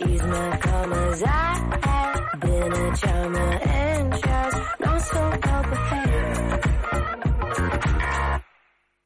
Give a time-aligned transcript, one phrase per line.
[0.00, 1.22] He's my commas.
[1.22, 1.28] I
[1.88, 5.68] have been a charmer and just no so help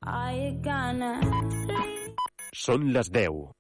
[0.06, 1.12] Are you gonna
[2.64, 3.50] Són les 10.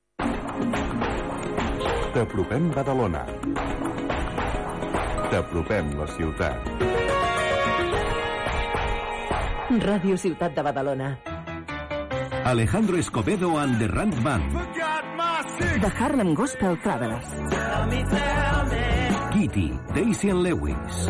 [2.14, 3.24] T'apropem Badalona.
[5.32, 6.70] T'apropem la ciutat.
[9.84, 11.10] Ràdio Ciutat de Badalona.
[12.44, 14.93] Alejandro Escobedo and the Rand Band.
[15.58, 17.28] The Harlem Gospel Travelers.
[19.32, 21.06] Kitty, Daisy and Lewis.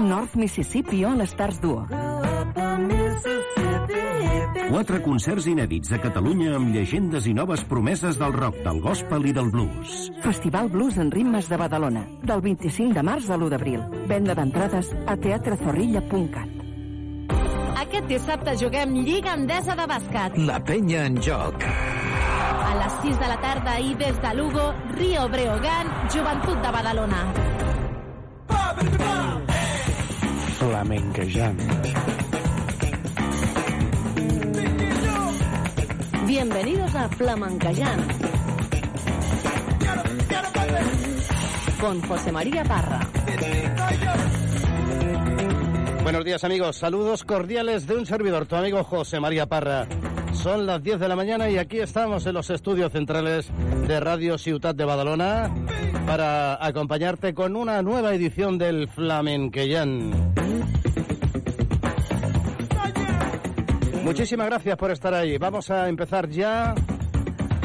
[0.00, 1.86] North Mississippi All Stars Duo.
[4.68, 9.32] Quatre concerts inèdits a Catalunya amb llegendes i noves promeses del rock, del gospel i
[9.36, 10.10] del blues.
[10.24, 12.04] Festival Blues en Ritmes de Badalona.
[12.22, 13.84] Del 25 de març a l'1 d'abril.
[14.08, 16.57] Venda d'entrades a teatrezorrilla.cat.
[17.88, 20.34] Aquest dissabte juguem Lliga Endesa de Bàsquet.
[20.44, 21.62] La penya en joc.
[21.64, 24.66] A les 6 de la tarda i des de Lugo,
[24.98, 27.22] Rio Breogán, Joventut de Badalona.
[30.58, 31.64] Flamenquejant.
[36.26, 38.04] Bienvenidos a Flamencayán.
[41.80, 43.00] Con José María Parra.
[46.08, 49.86] Buenos días amigos, saludos cordiales de un servidor, tu amigo José María Parra.
[50.32, 53.50] Son las 10 de la mañana y aquí estamos en los estudios centrales
[53.86, 55.54] de Radio Ciutat de Badalona
[56.06, 60.32] para acompañarte con una nueva edición del Flamenquellán.
[64.02, 65.36] Muchísimas gracias por estar ahí.
[65.36, 66.74] Vamos a empezar ya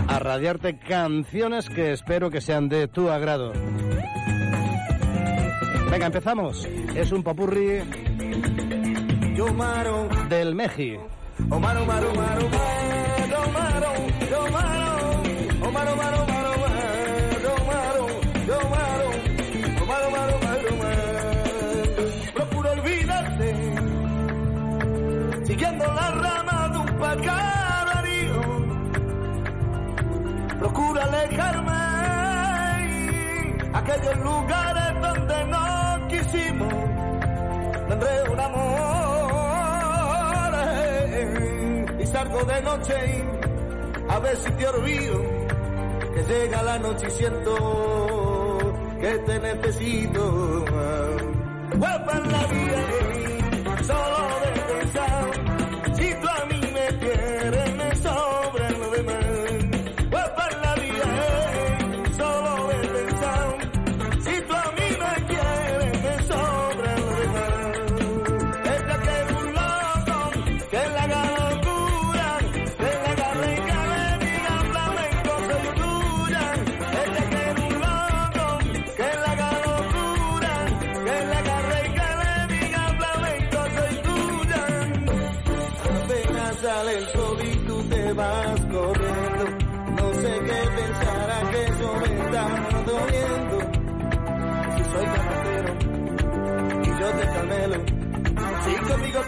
[0.05, 3.53] a radiarte canciones que espero que sean de tu agrado.
[5.89, 6.67] Venga, empezamos.
[6.93, 7.83] Es un popurri
[10.29, 10.99] del Meji.
[22.35, 23.75] Procuro olvidarte,
[25.45, 28.41] siguiendo la rama de un pajarillo.
[30.59, 31.71] Procuro alejarme
[33.73, 36.73] aquellos lugares donde no quisimos
[37.87, 38.72] tendré un amor
[42.23, 42.93] y salgo de noche
[44.09, 45.21] a ver si te olvido
[46.13, 50.65] que llega la noche y siento que te necesito.
[51.73, 54.52] En la vida solo de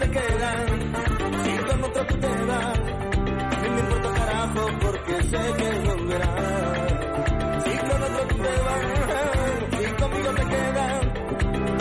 [0.08, 0.20] te
[1.44, 2.78] si con otro te vas,
[3.62, 6.92] mí me importa carajo porque sé que volverás.
[7.64, 8.82] Si con otro te vas,
[9.70, 11.02] si conmigo te quedas,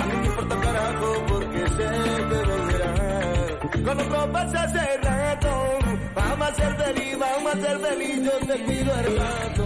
[0.01, 1.89] a mí me importa carajo porque sé
[2.29, 3.85] que volverás.
[3.85, 5.79] Con otro pasa hace rato,
[6.15, 9.65] vamos a ser feliz, vamos a ser feliz, yo te cuido el rato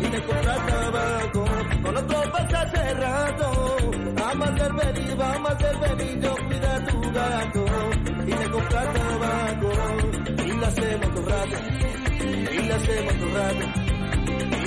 [0.00, 1.44] y me compras tabaco.
[1.82, 3.76] Con otro pasa hace rato,
[4.14, 6.35] vamos a ser feliz, vamos a ser feliz, yo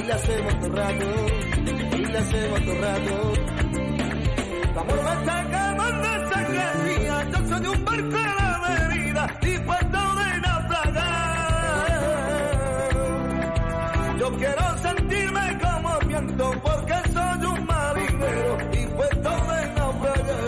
[0.09, 1.05] la hacemos todo rato,
[1.97, 3.33] y la hacemos todo rato.
[4.73, 9.23] Tu amor me saca más de sangre mía, yo soy un barco en la avenida
[9.41, 11.89] y puesto de naufragar.
[14.19, 20.39] Yo quiero sentirme como viento porque soy un marinero y puesto de naufragar.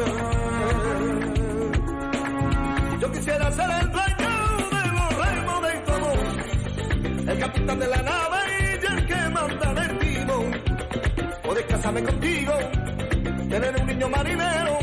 [2.99, 4.31] Yo quisiera ser el dueño
[4.73, 8.30] de los remos de común, el capitán de la nave
[12.03, 12.53] contigo,
[13.49, 14.79] tener un niño marinero,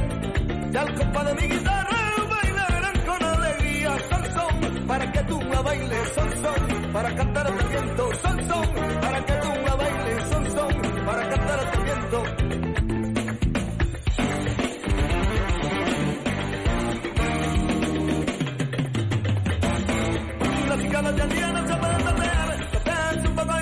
[0.73, 1.99] y al compa de mi guitarra
[2.29, 7.51] bailarán con alegría, son son, para que tú la bailes, son son, para cantar a
[7.51, 11.83] tu viento, son son, para que tú la bailes, son son, para cantar a tu
[11.83, 12.25] viento.
[20.69, 23.53] La te entiende, no se puede tapear, tapear un poco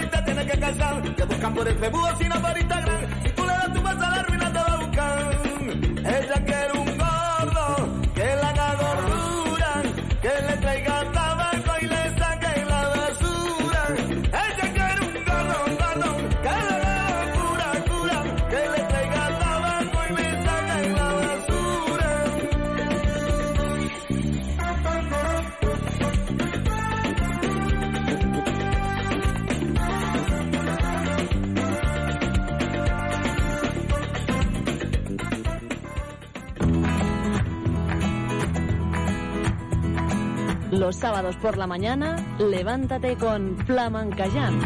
[40.87, 44.61] Los sábados por la mañana, levántate con Flamancayán.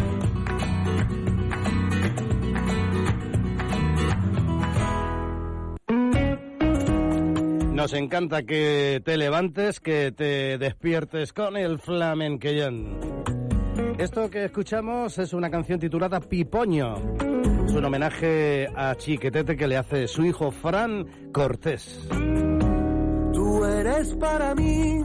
[7.74, 12.98] Nos encanta que te levantes, que te despiertes con el flamenquellán.
[13.96, 16.96] Esto que escuchamos es una canción titulada Pipoño.
[17.64, 22.06] Es un homenaje a Chiquetete que le hace su hijo Fran Cortés.
[23.32, 25.02] Tú eres para mí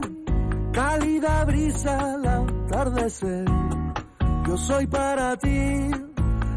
[0.76, 3.46] cálida brisa al atardecer.
[4.46, 5.90] Yo soy para ti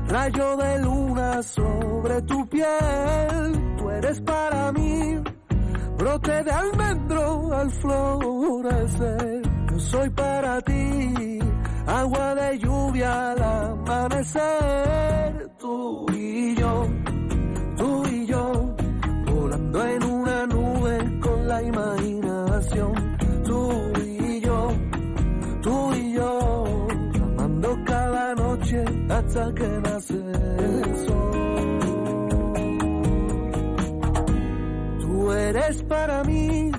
[0.08, 3.76] rayo de luna sobre tu piel.
[3.78, 5.24] Tú eres para mí
[5.98, 9.42] brote de almendro al florecer.
[9.72, 11.40] Yo soy para ti
[11.88, 14.40] agua de lluvia al amanecer.
[15.60, 16.88] Tú y yo,
[17.78, 18.76] tú y yo,
[19.32, 22.29] volando en una nube con la imaginación.
[29.10, 31.80] Hasta que nace el sol.
[35.02, 36.72] Tú eres para mí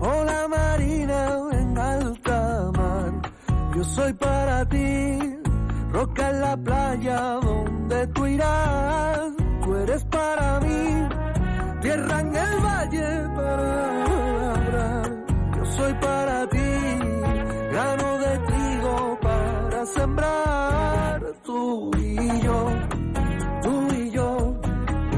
[0.00, 1.20] ola marina
[1.52, 3.12] en alta mar.
[3.76, 5.18] Yo soy para ti
[5.92, 9.32] roca en la playa donde tú irás.
[9.64, 11.08] Tú eres para mí
[11.82, 13.66] tierra en el valle para
[14.40, 15.10] labrar.
[15.56, 16.68] Yo soy para ti
[17.72, 18.25] grano de
[19.86, 21.20] sembrar.
[21.44, 22.66] Tú y yo,
[23.62, 24.60] tú y yo,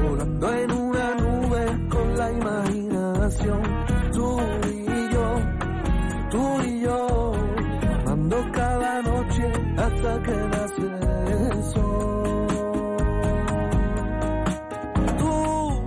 [0.03, 3.61] volando en una nube con la imaginación.
[4.13, 5.35] Tú y yo,
[6.29, 7.33] tú y yo,
[8.05, 10.81] amando cada noche hasta que nace
[11.51, 12.47] el sol.
[15.17, 15.81] Tú,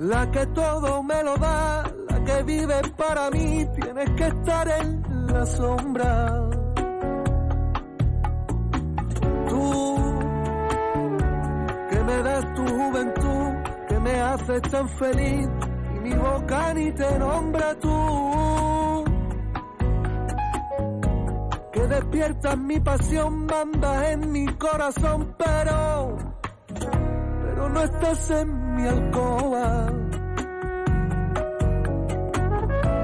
[0.00, 5.02] la que todo me lo da, la que vive para mí, tienes que estar en
[5.28, 6.55] la sombra.
[14.36, 15.48] Haces tan feliz,
[15.94, 19.04] y mi boca ni te nombra tú.
[21.72, 26.16] Que despiertas mi pasión, mandas en mi corazón, pero,
[27.44, 29.86] pero no estás en mi alcoba.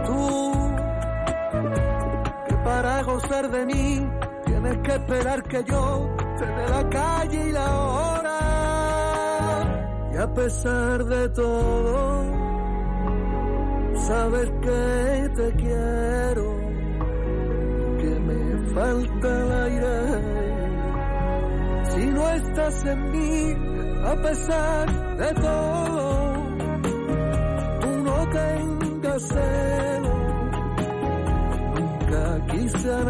[0.06, 0.52] Tú,
[2.48, 4.10] que para gozar de mí,
[4.44, 8.11] tienes que esperar que yo te dé la calle y la hora.
[10.22, 12.24] A pesar de todo,
[14.06, 16.46] sabes que te quiero,
[17.98, 19.96] que me falta el aire.
[21.90, 23.56] Si no estás en mí,
[24.04, 26.32] a pesar de todo,
[27.80, 30.14] tú no tengas celo.
[31.74, 33.04] Nunca quise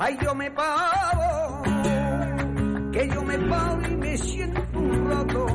[0.00, 1.62] Ay, yo me paro,
[2.92, 5.46] que yo me paro y me siento un rato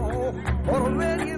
[0.65, 1.32] por ver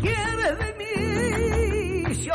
[0.00, 2.34] quiere de mí, yo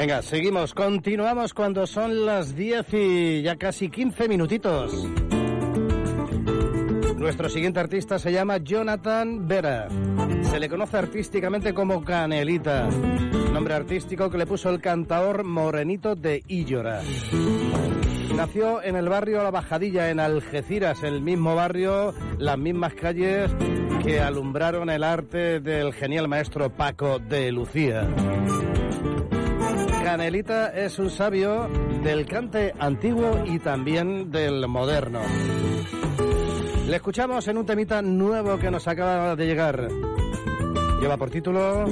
[0.00, 4.94] Venga, seguimos, continuamos cuando son las 10 y ya casi 15 minutitos.
[7.18, 9.88] Nuestro siguiente artista se llama Jonathan Vera.
[10.44, 12.88] Se le conoce artísticamente como Canelita,
[13.52, 17.02] nombre artístico que le puso el cantador Morenito de Illora.
[18.34, 23.50] Nació en el barrio La Bajadilla, en Algeciras, el mismo barrio, las mismas calles
[24.02, 28.08] que alumbraron el arte del genial maestro Paco de Lucía.
[30.10, 31.68] Canelita es un sabio
[32.02, 35.20] del cante antiguo y también del moderno.
[36.88, 39.86] Le escuchamos en un temita nuevo que nos acaba de llegar.
[41.00, 41.84] Lleva por título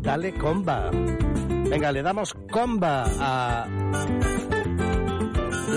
[0.00, 0.90] Dale comba.
[0.90, 3.66] Venga, le damos comba a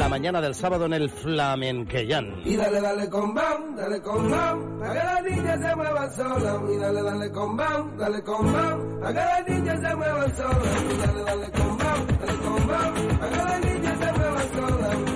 [0.01, 2.41] la mañana del sábado en el Flamenquellán.
[2.43, 6.61] Y dale, dale con bam, dale con bam, para que las niñas se muevan solas.
[6.73, 10.83] Y dale, dale con bam, dale con bam, para que las niñas se muevan solas.
[10.91, 15.10] Y dale, dale con bam, dale con bam, para que las niñas se muevan solas.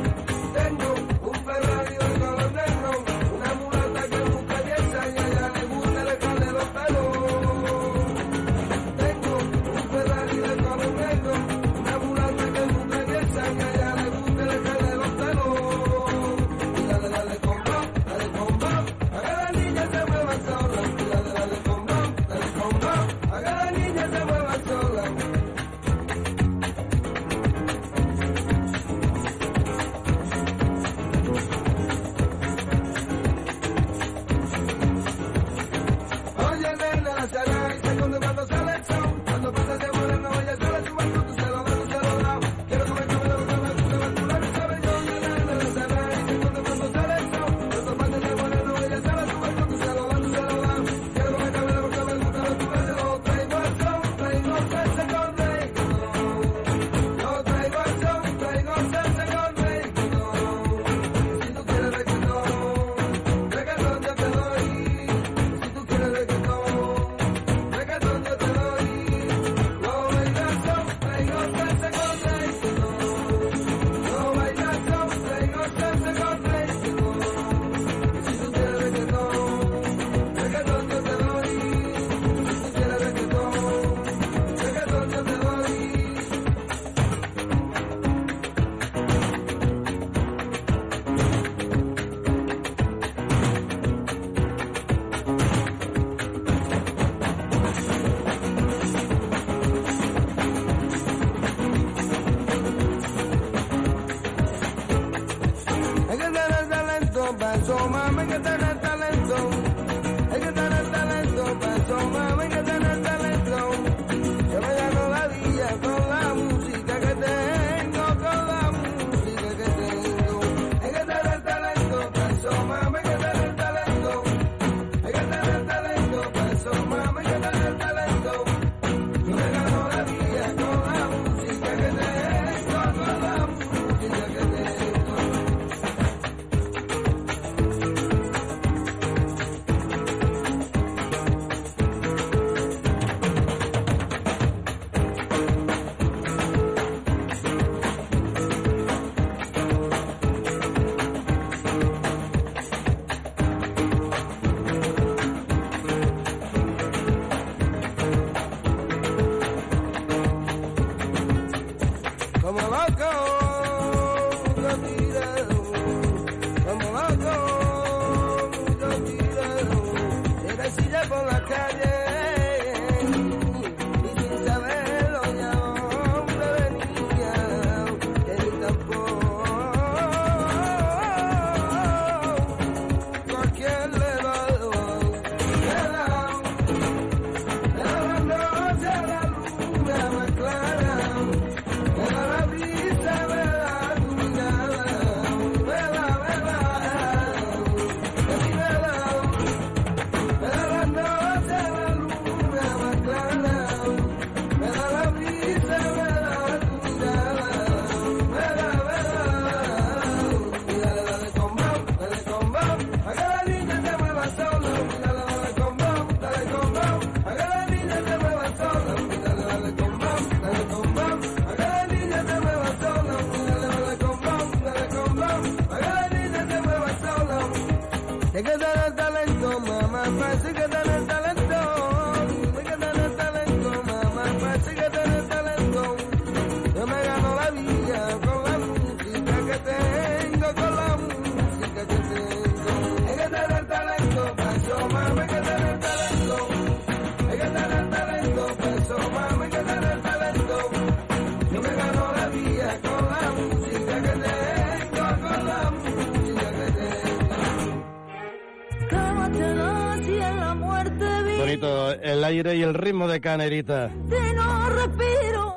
[263.26, 263.90] Canerita.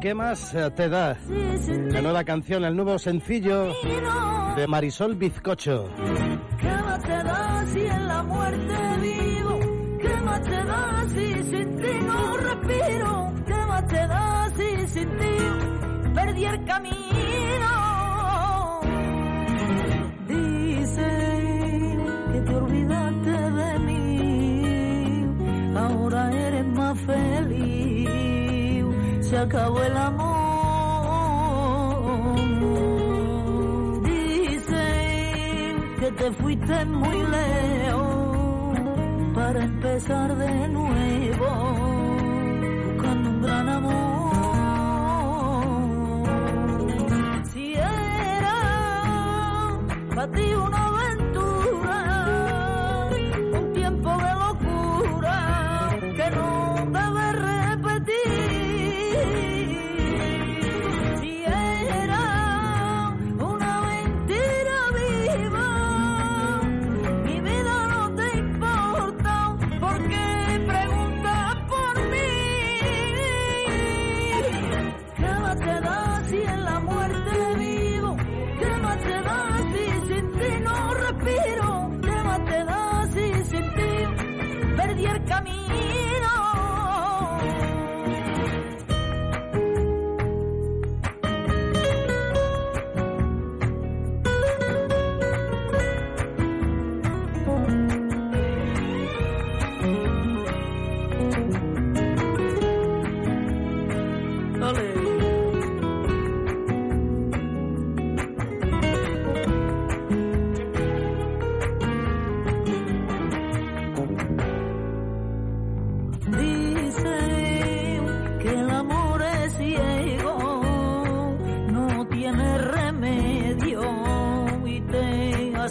[0.01, 1.19] ¿Qué más eh, te da?
[1.91, 3.75] La nueva canción, el nuevo sencillo
[4.57, 5.87] de Marisol Bizcocho.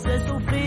[0.08, 0.67] de sufrir.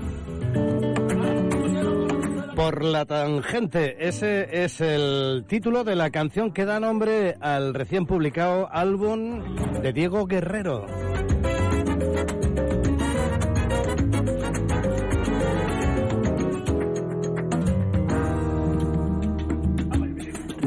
[2.61, 8.05] Por la tangente, ese es el título de la canción que da nombre al recién
[8.05, 10.85] publicado álbum de Diego Guerrero.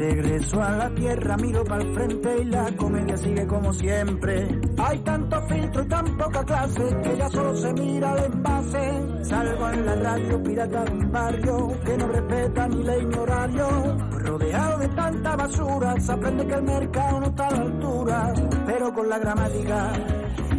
[0.07, 4.47] Regreso a la tierra, miro para el frente y la comedia sigue como siempre.
[4.77, 9.23] Hay tanto filtro y tan poca clase que ya solo se mira el envase.
[9.23, 13.67] Salgo en la radio, pirata de un barrio que no respeta ni ley ni horario.
[14.11, 18.33] Rodeado de tanta basura, se aprende que el mercado no está a la altura.
[18.67, 19.91] Pero con la gramática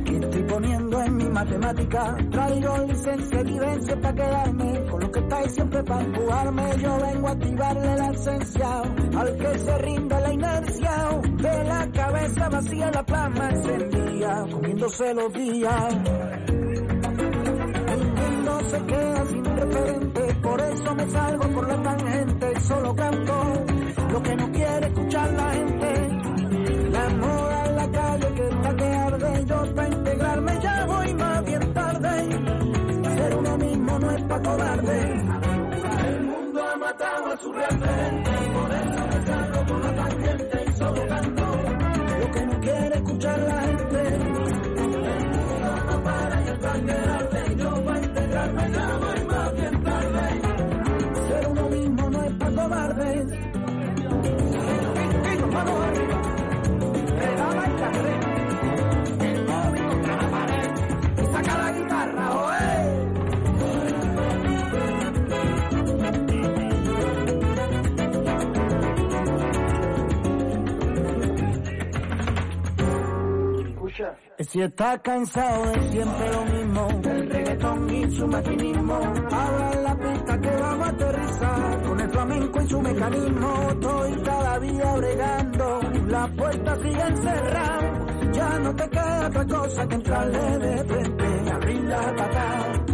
[0.04, 2.16] que estoy poniendo en mi matemática.
[2.30, 6.78] Traigo licencia y vivencia para quedarme con lo que estáis siempre para empujarme.
[6.78, 8.82] Yo vengo a activarle la esencia
[9.16, 10.92] al que se rinde la inercia.
[11.36, 15.94] De la cabeza vacía la plasma encendía, comiéndose los días.
[17.94, 22.60] El mundo se queda sin referente, por eso me salgo por la tangente.
[22.60, 23.64] Solo canto
[24.10, 26.08] lo que no quiere escuchar la gente.
[26.90, 31.44] La moda en la calle que está que arde, yo para integrarme ya voy más
[31.44, 32.10] bien tarde.
[33.16, 35.12] Ser uno mismo no es pa' cobarde.
[36.08, 39.15] El mundo ha matado a su referente, por eso
[74.38, 80.40] Si está cansado de siempre lo mismo, del reggaetón y su maquinismo, en la pista
[80.40, 86.30] que vamos a aterrizar, con el flamenco y su mecanismo, estoy cada día bregando, las
[86.32, 91.24] puertas siguen cerradas, ya no te queda otra cosa que entrarle de frente.
[91.46, 92.84] Y abrir la patada.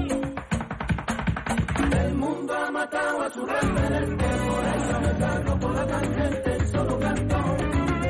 [2.04, 6.98] El mundo ha matado a su referente, por eso me salgo por la tangente, solo
[7.00, 7.36] canto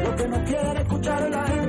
[0.04, 1.61] lo que no quiere escuchar la gente.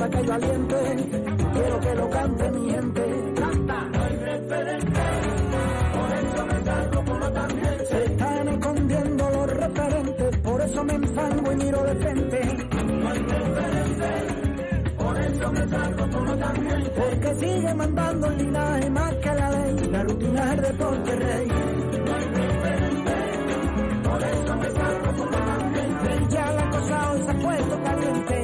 [0.00, 0.76] para que valiente,
[1.52, 3.34] quiero que lo cante mi gente.
[3.36, 5.00] Canta, no hay referente,
[5.92, 7.86] por eso me salgo como también.
[7.86, 12.40] Se están escondiendo los referentes, por eso me enfango y miro de frente.
[12.86, 14.10] No hay referente,
[14.96, 16.90] por eso me salgo como también.
[16.96, 21.48] Porque sigue mandando el linaje más que la ley, la rutina es deporte rey.
[22.06, 23.12] No hay referente,
[24.08, 26.28] por eso me salgo como también.
[26.30, 28.39] Ya la cosa hoy se ha puesto caliente.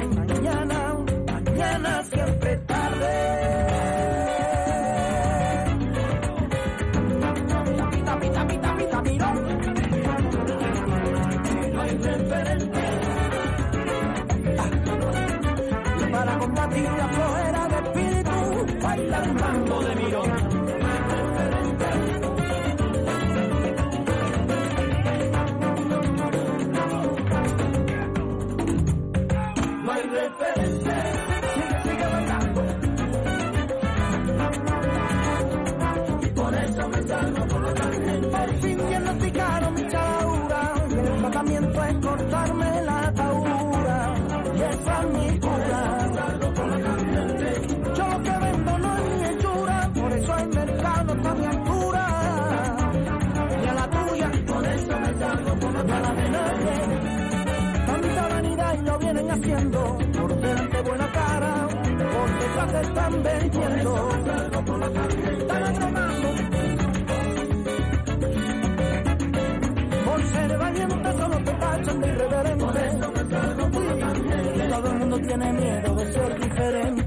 [59.37, 64.09] haciendo, por delante buena cara, por detrás te están vendiendo,
[65.37, 66.27] están atrapando.
[70.05, 72.65] Por ser valiente solo te tachan de irreverente,
[74.69, 77.06] todo el mundo tiene miedo de ser diferente.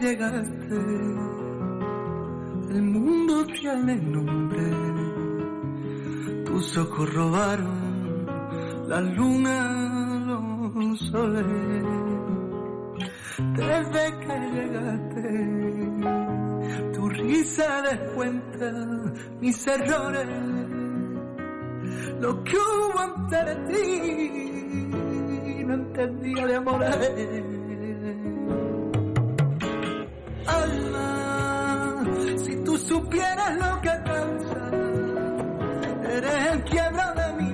[0.00, 0.76] llegaste,
[2.70, 4.72] el mundo te nombre
[6.44, 8.26] Tus ojos robaron
[8.88, 11.44] la luna, los soles.
[13.56, 15.26] Desde que llegaste,
[16.94, 18.72] tu risa descuenta
[19.40, 20.26] mis errores,
[22.20, 24.88] lo que hubo entre ti.
[25.66, 27.57] No entendía de amores
[30.48, 32.04] alma.
[32.44, 34.70] Si tú supieras lo que causa,
[36.16, 37.47] eres el quiebra de mi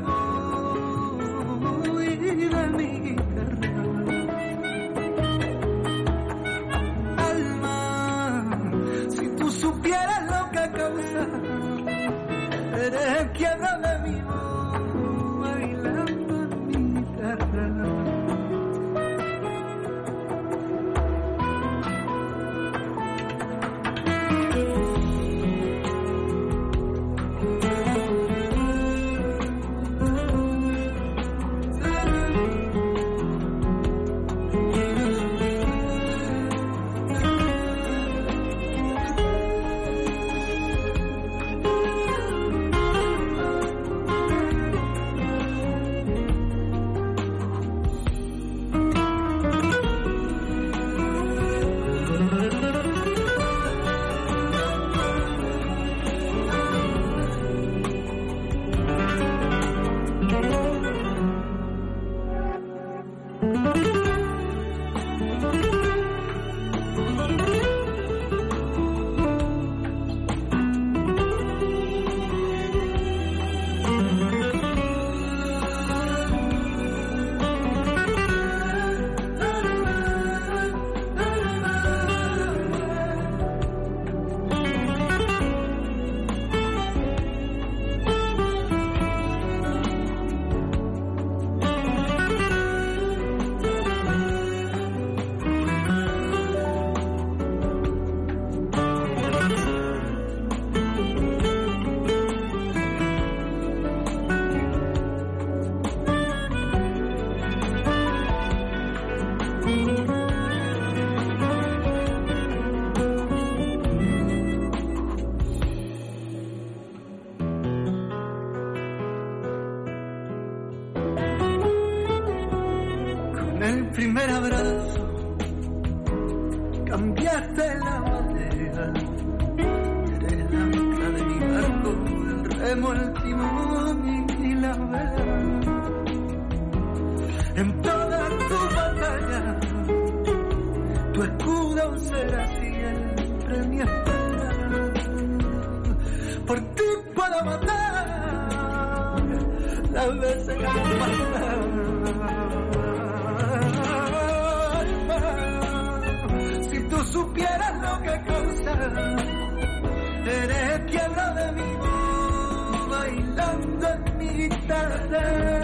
[160.27, 165.64] eres el quiebro de mi voz bailando en mi guitarra.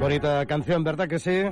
[0.00, 1.42] Bonita canción, ¿verdad que sí?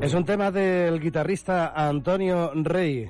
[0.00, 3.08] Es un tema del guitarrista Antonio Rey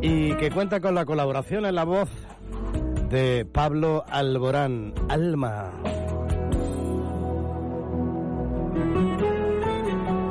[0.00, 2.10] y que cuenta con la colaboración en la voz
[3.08, 5.72] de Pablo Alborán, Alma.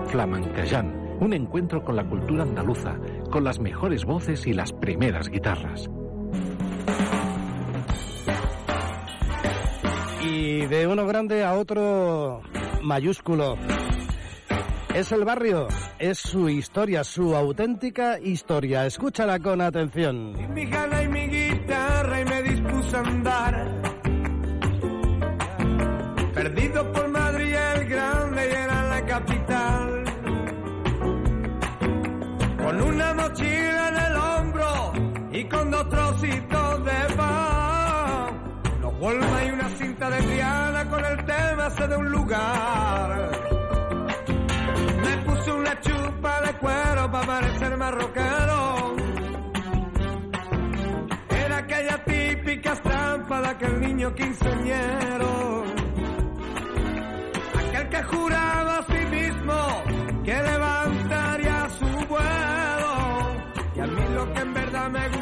[0.07, 2.95] Flamencayán, un encuentro con la cultura andaluza,
[3.31, 5.89] con las mejores voces y las primeras guitarras.
[10.63, 12.41] Y de uno grande a otro
[12.81, 13.57] mayúsculo.
[14.95, 15.67] Es el barrio,
[15.99, 18.85] es su historia, su auténtica historia.
[18.85, 20.53] Escúchala con atención.
[20.53, 23.81] mi jala y mi guitarra y me dispuse a andar.
[26.33, 30.03] Perdido por Madrid el grande y era la capital.
[32.63, 34.93] Con una mochila en el hombro
[35.33, 38.43] y con dos trocitos de pan.
[38.81, 39.62] Los Walmart y una
[40.09, 43.31] de Triana con el tema sé de un lugar.
[45.03, 48.95] Me puse una chupa de cuero para parecer más rockero.
[51.29, 55.63] Era aquella típica estampa de aquel niño quinceañero.
[57.67, 59.83] Aquel que juraba a sí mismo
[60.25, 62.93] que levantaría su vuelo.
[63.75, 65.12] Y a mí lo que en verdad me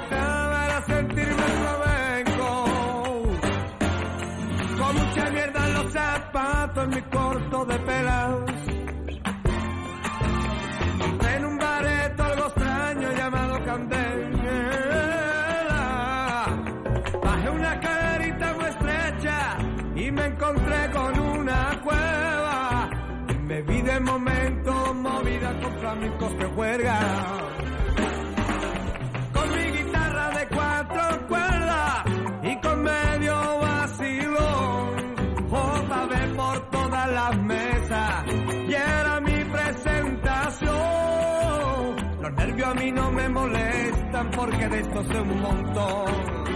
[6.21, 8.35] zapatos, en mi corto de pelas.
[11.33, 14.59] En un bareto algo extraño llamado Candela.
[17.23, 19.57] Bajé una caderita muy estrecha
[19.95, 22.89] y me encontré con una cueva.
[23.43, 27.50] Me vi de momento movida con flamencos que.
[42.71, 46.51] A mí no me molestan porque de esto sé un montón.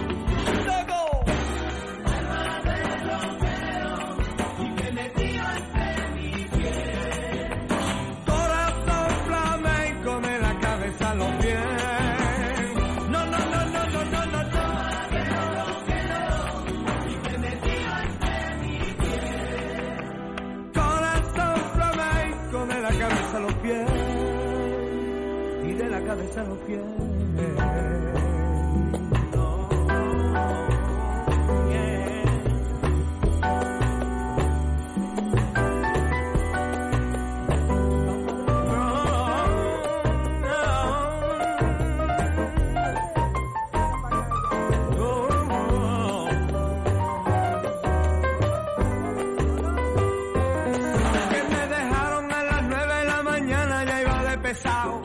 [54.45, 55.01] Pesado.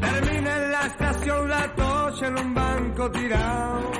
[0.00, 3.90] Terminé en la estación La Tocha en un banco tirado.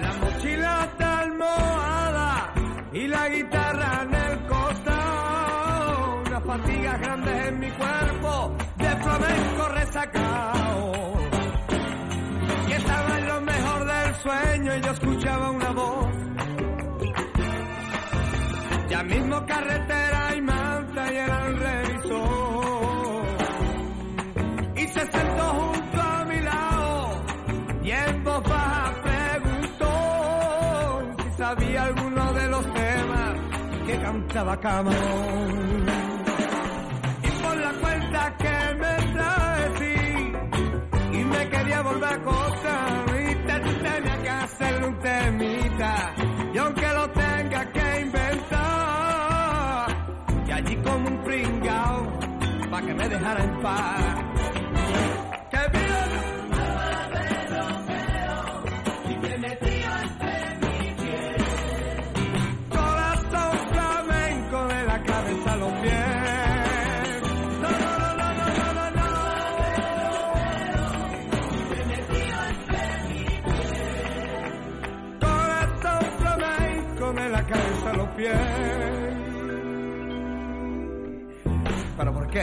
[0.00, 2.54] La mochila está almohada
[2.94, 6.22] y la guitarra en el costado.
[6.26, 11.12] Unas fatigas grandes en mi cuerpo de flamenco resacao.
[12.68, 16.06] Y estaba en lo mejor del sueño y yo escuchaba una voz.
[18.88, 20.17] Ya mismo carretera
[34.28, 35.86] cantaba Camarón.
[37.22, 40.32] Y por la cuenta que me trae,
[41.12, 46.14] y me quería volver a acostar y te tenía que hacerle un temita
[46.52, 49.86] y aunque lo tenga que inventar
[50.46, 52.18] y allí como un pringao
[52.70, 54.27] pa' que me dejara en paz
[78.18, 78.34] piel.
[81.96, 82.42] ¿Pero por qué?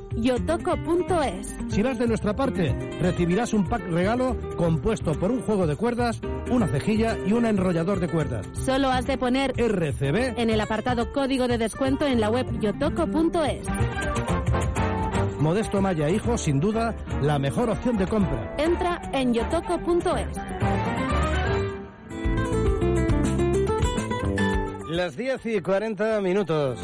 [0.15, 1.55] Yotoco.es.
[1.69, 6.19] Si vas de nuestra parte, recibirás un pack regalo compuesto por un juego de cuerdas,
[6.49, 8.47] una cejilla y un enrollador de cuerdas.
[8.53, 13.67] Solo has de poner RCB en el apartado código de descuento en la web yotoco.es.
[15.39, 18.55] Modesto Maya Hijo, sin duda, la mejor opción de compra.
[18.57, 20.37] Entra en yotoco.es.
[24.87, 26.79] Las 10 y 40 minutos.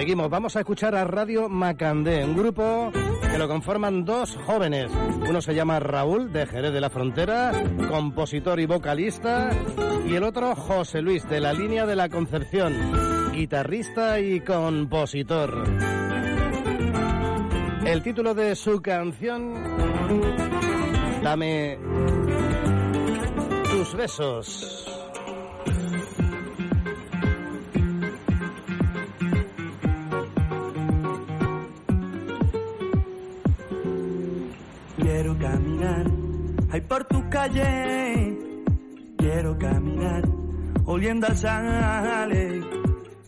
[0.00, 2.90] Seguimos, vamos a escuchar a Radio Macandé, un grupo
[3.30, 4.90] que lo conforman dos jóvenes.
[5.28, 7.52] Uno se llama Raúl, de Jerez de la Frontera,
[7.86, 9.50] compositor y vocalista,
[10.08, 12.72] y el otro José Luis, de la línea de la Concepción,
[13.34, 15.64] guitarrista y compositor.
[17.84, 19.52] El título de su canción,
[21.22, 21.78] Dame
[23.70, 24.99] tus besos.
[35.20, 36.06] Quiero caminar,
[36.72, 38.38] ay por tu calle.
[39.18, 40.22] Quiero caminar,
[40.86, 42.62] oliendo a sale.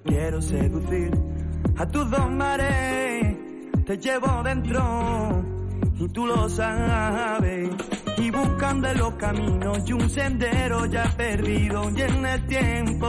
[0.02, 1.10] Quiero seducir
[1.76, 3.36] a tus dos mares.
[3.84, 5.44] Te llevo dentro
[5.98, 7.68] y tú lo sabes.
[8.16, 13.08] Y buscando los caminos y un sendero ya perdido y en el tiempo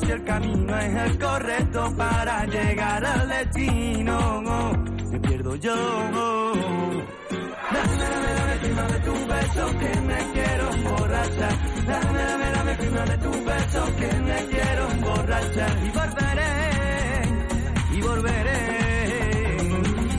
[0.00, 4.72] Si el camino es el correcto para llegar al destino.
[5.12, 5.74] Me pierdo yo.
[7.72, 11.86] Dame, dame, dame prima de tu beso que me quiero emborrachar.
[11.86, 15.78] Dame, dame, dame prima de tu beso que me quiero emborrachar.
[15.84, 16.52] Y volveré,
[17.92, 18.60] y volveré.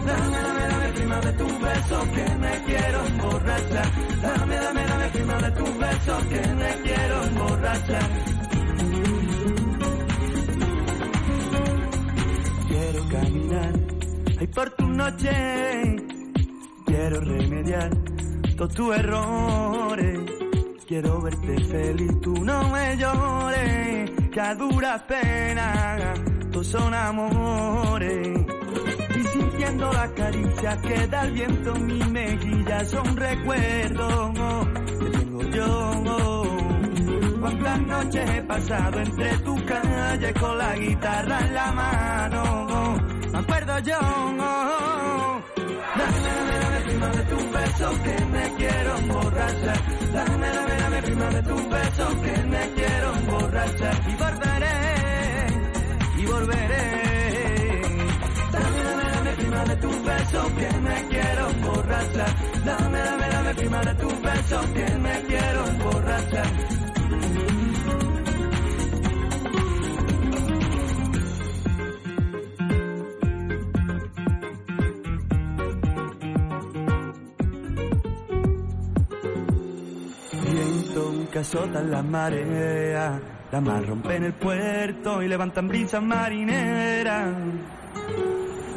[0.05, 3.91] Dame, dame, dame prima de tu beso que me quiero emborrachar.
[4.21, 8.09] Dame, dame, dame prima de tu beso que me quiero emborrachar.
[15.05, 15.95] Noche.
[16.85, 17.89] Quiero remediar
[18.57, 20.19] todos tus errores.
[20.87, 24.11] Quiero verte feliz, tú no me llores.
[24.31, 26.19] Que a duras penas,
[26.51, 28.45] todos son amores.
[29.15, 34.31] Y sintiendo la caricia que da el viento en mi mejilla, son recuerdos
[34.99, 36.43] que tengo yo.
[37.41, 42.97] Cuántas noches he pasado entre tu calle con la guitarra en la mano.
[43.31, 44.74] Me acuerdo yo.
[47.05, 49.79] Prima de tu beso que me quiero emborrachar.
[50.11, 53.95] Dame, dame, dame prima de tu beso que me quiero emborrachar.
[54.09, 54.77] Y volveré,
[56.17, 57.81] y volveré.
[58.51, 62.35] Dame, dame, dame prima de tu beso que me quiero emborrachar.
[62.65, 66.84] Dame, dame, dame prima de tu beso que me quiero emborrachar.
[81.35, 83.19] Que azotan las mareas,
[83.51, 87.27] la mar rompe en el puerto y levantan brisas marineras.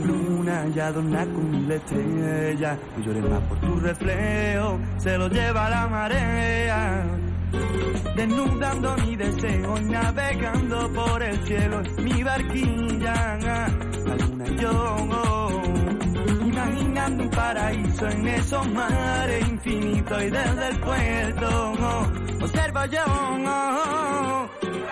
[0.05, 5.71] Luna ya adorna con mil estrellas, no llores más por tu reflejo, se lo lleva
[5.71, 7.07] la marea.
[8.17, 13.39] Desnudando mi deseo y navegando por el cielo mi barquilla,
[14.05, 15.78] la luna y yo.
[16.89, 21.72] Imaginando un paraíso en esos mares infinitos y desde el puerto
[22.41, 23.05] observo yo.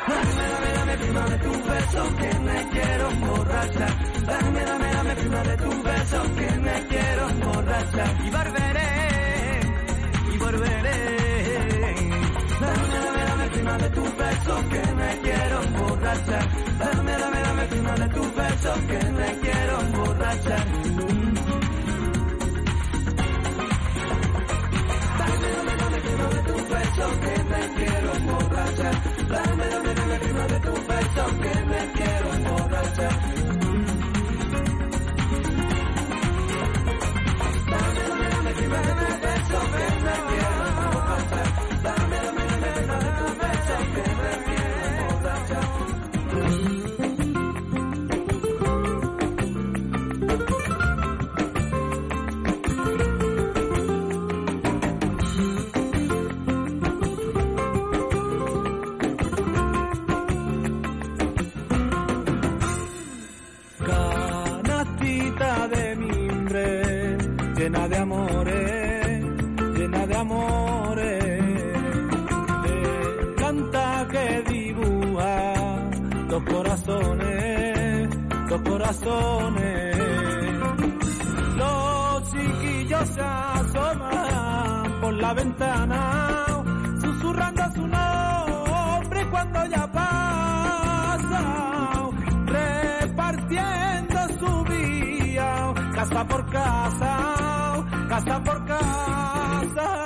[0.06, 3.94] Dame, dame, dame prima de tu beso que me quiero emborrachar.
[4.26, 8.10] Dame, dame, dame prima de tu beso que me quiero emborrachar.
[8.26, 9.60] Y volveré,
[10.34, 11.00] y volveré.
[12.60, 16.44] Dame, dame, dame prima de tu beso que me quiero emborrachar.
[16.78, 20.66] Dame, dame, dame prima de tu beso que me quiero emborrachar.
[26.96, 28.94] beso que me quiero emborrachar.
[29.28, 31.75] Dame, dame, dame el ritmo de tu beso que me
[76.86, 78.08] corazones,
[78.48, 79.96] dos corazones.
[81.56, 86.46] Los chiquillos se asoman por la ventana,
[87.00, 91.42] susurrando su nombre cuando ya pasa,
[92.46, 100.05] repartiendo su vía, casa por casa, casa por casa.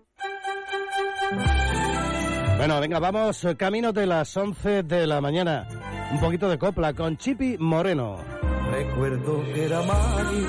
[2.61, 5.67] Bueno, venga, vamos, camino de las 11 de la mañana.
[6.11, 8.17] Un poquito de copla con Chipi Moreno.
[8.71, 10.47] Recuerdo que era mayo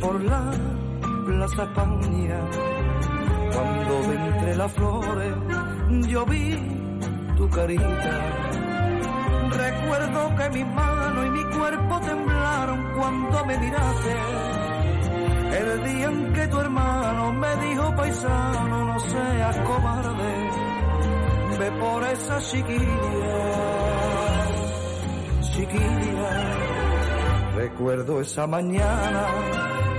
[0.00, 0.50] por la
[1.24, 2.40] Plaza España,
[3.54, 5.34] cuando entre las flores
[6.08, 6.58] yo vi
[7.36, 8.10] tu carita.
[9.48, 14.16] Recuerdo que mis manos y mi cuerpo temblaron cuando me miraste.
[15.60, 20.65] El día en que tu hermano me dijo paisano, no seas cobarde,
[21.58, 23.44] ve por esa chiquilla,
[25.52, 26.30] chiquilla.
[27.56, 29.26] Recuerdo esa mañana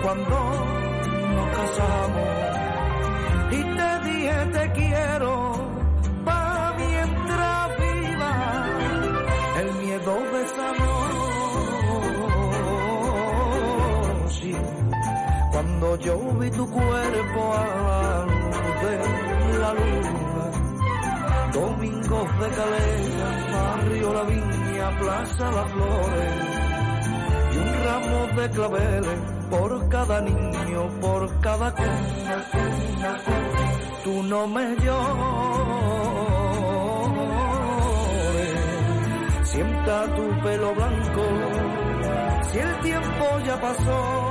[0.04, 0.38] cuando
[1.36, 2.28] nos casamos
[3.52, 5.34] y te dije te quiero
[6.24, 8.34] pa mientras viva
[9.62, 11.08] el miedo de esa noche
[15.52, 18.94] cuando yo vi tu cuerpo a la luz de
[19.60, 20.17] la luna
[21.60, 26.34] domingos de calera barrio la viña plaza las flores
[27.54, 32.46] y un ramos de claveles por cada niño, por cada cuna.
[34.04, 34.98] Tú no me llores,
[39.44, 41.24] sienta tu pelo blanco,
[42.52, 44.27] si el tiempo ya pasó.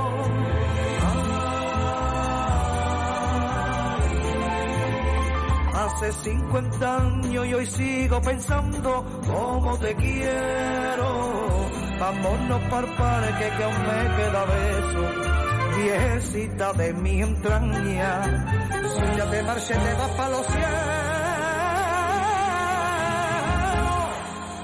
[5.77, 11.69] Hace 50 años y hoy sigo pensando cómo te quiero.
[11.99, 15.03] Vámonos para el que aún me queda beso.
[15.77, 18.23] Viejecita de mi entraña,
[18.81, 20.97] si te marché te vas para los cielos.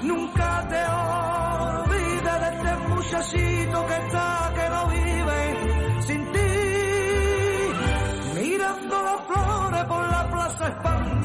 [0.02, 0.84] Nunca te
[1.86, 4.63] olvides de este muchachito que está, que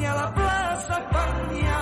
[0.02, 1.78] La Plaza España.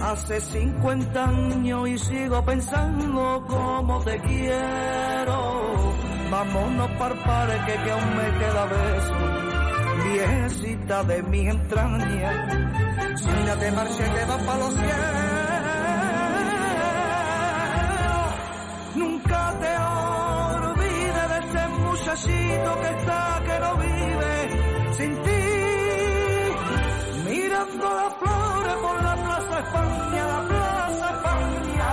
[0.00, 5.92] Hace 50 años y sigo pensando cómo te quiero.
[6.30, 9.33] Vámonos para el que aún me queda beso.
[10.04, 13.16] Viejecita de mi entraña.
[13.16, 15.34] Si ya te marché te vas para los cielos.
[18.96, 24.34] Nunca te olvides de ese muchachito que está, que no vive
[24.96, 25.44] sin ti.
[27.28, 31.90] Mirando las flores por la Plaza España, la Plaza España.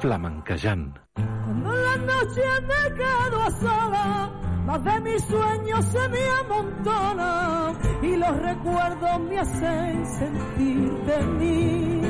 [0.00, 0.98] Flamenquejant.
[1.14, 4.06] Cuando la noche me quedo a sola,
[4.66, 12.00] más de mis sueños se me amontonan y los recuerdos me hacen sentir de mí.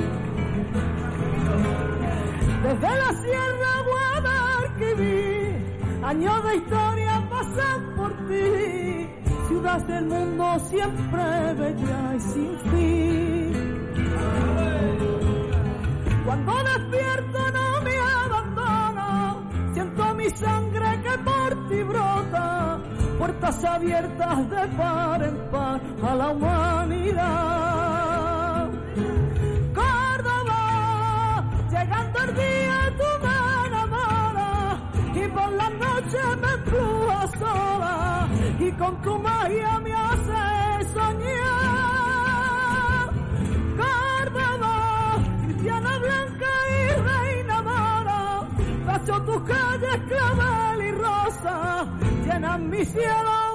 [2.62, 3.74] Desde la Sierra
[4.20, 5.57] Guadalquivir,
[6.05, 9.09] años de historia pasan por ti,
[9.48, 13.72] ciudad del mundo siempre bella y sin fin.
[16.24, 17.61] Cuando despierto no
[20.22, 22.78] mi sangre que por ti brota,
[23.18, 27.88] puertas abiertas de par en par a la humanidad.
[29.74, 30.62] Córdoba,
[31.70, 34.78] llegando el día tú me enamoras
[35.14, 38.28] y por la noche me empujas sola
[38.60, 39.92] y con tu magia me
[49.05, 51.86] cacho tus calles clavel y rosa,
[52.24, 53.51] llenan mi cielo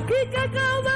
[0.00, 0.89] Hakika kama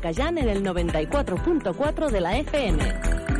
[0.00, 2.82] Flamencayán en el 94.4 de la FM,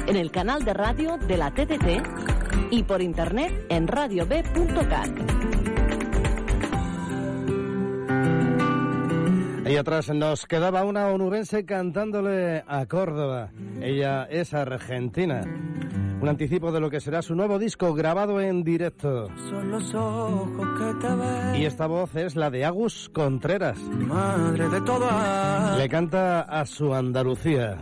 [0.08, 5.08] en el canal de radio de la TTT y por internet en radiob.cat.
[9.64, 13.52] Ahí atrás nos quedaba una onubense cantándole a Córdoba.
[13.80, 15.42] Ella es argentina.
[16.21, 19.29] Un anticipo de lo que será su nuevo disco grabado en directo.
[19.49, 21.57] Son los ojos que te ven.
[21.57, 23.79] Y esta voz es la de Agus Contreras.
[23.79, 25.79] Madre de todas.
[25.79, 27.79] Le canta a su Andalucía.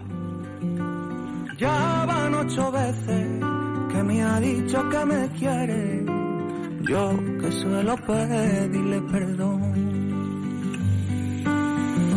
[1.58, 3.44] Ya van ocho veces
[3.90, 6.04] que me ha dicho que me quiere.
[6.88, 9.87] Yo que suelo pedirle perdón.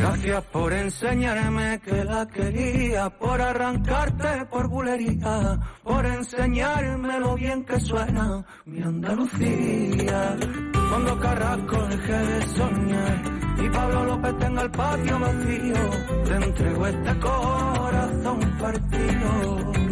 [0.01, 7.79] Gracias por enseñarme que la quería, por arrancarte por bulería, por enseñarme lo bien que
[7.79, 10.37] suena mi Andalucía.
[10.89, 13.21] Cuando Carrasco deje de soñar
[13.63, 15.89] y Pablo López tenga el patio vacío,
[16.25, 19.90] te entrego este corazón partido.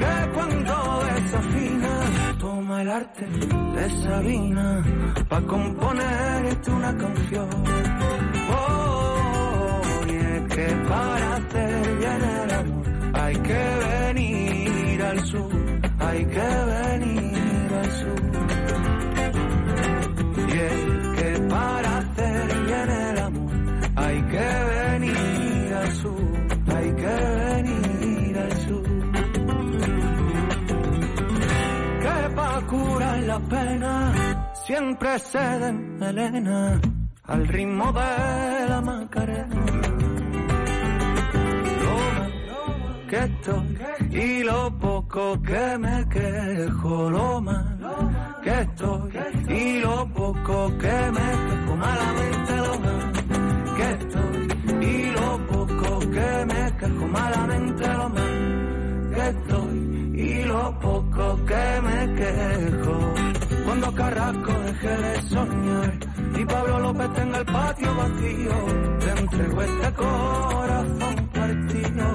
[0.00, 0.74] Que cuando
[1.12, 1.92] desafina,
[2.38, 4.82] toma el arte de Sabina
[5.28, 7.48] pa' componerte una canción.
[8.58, 13.62] Oh, y es que para hacer bien el amor hay que
[14.14, 15.52] venir al sur,
[15.98, 18.20] hay que venir al sur.
[20.48, 20.80] Y es
[21.18, 23.52] que para hacer bien el amor
[23.96, 26.24] hay que venir al sur,
[26.74, 27.39] hay que venir
[32.70, 36.80] Curar la pena siempre se den melena
[37.24, 39.56] al ritmo de la macarena.
[41.84, 43.78] Lo que estoy
[44.12, 47.78] y lo poco que me quejo, lo mal
[48.44, 49.10] que estoy
[49.48, 53.02] y lo poco que me quejo, malamente lo mal
[53.76, 54.38] que estoy
[54.92, 59.69] y lo poco que me quejo, malamente lo mal que estoy
[60.50, 62.94] lo poco que me quejo.
[63.64, 65.92] Cuando Carrasco deje de soñar
[66.40, 68.56] y Pablo López tenga el patio vacío,
[69.02, 72.06] te entrego este corazón partido.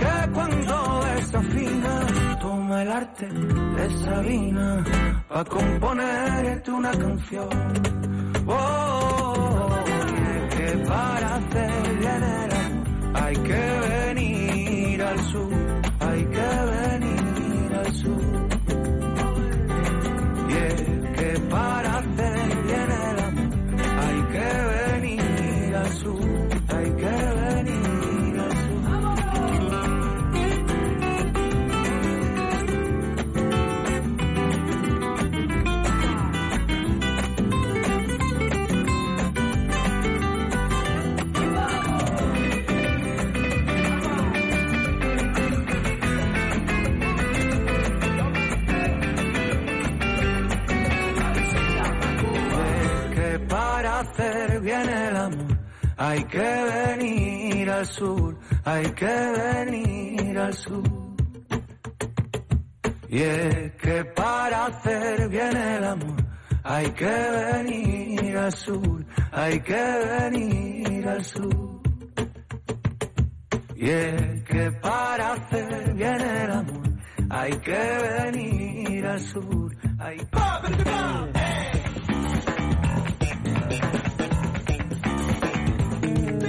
[0.00, 1.94] Que cuando desafina,
[2.40, 3.26] toma el arte
[3.76, 4.84] de Sabina
[5.28, 7.48] pa' componerte una canción.
[8.46, 9.68] Oh,
[10.56, 11.84] que para hacer
[13.14, 15.63] hay que venir al sur,
[54.24, 55.58] hacer bien el amor
[55.96, 60.82] hay que venir al sur, hay que venir al sur.
[63.08, 66.16] Y es que para hacer bien el amor
[66.64, 67.16] hay que
[67.52, 69.84] venir al sur, hay que
[70.20, 71.80] venir al sur.
[73.76, 76.88] Y es que para hacer bien el amor
[77.30, 80.18] hay que venir al sur, hay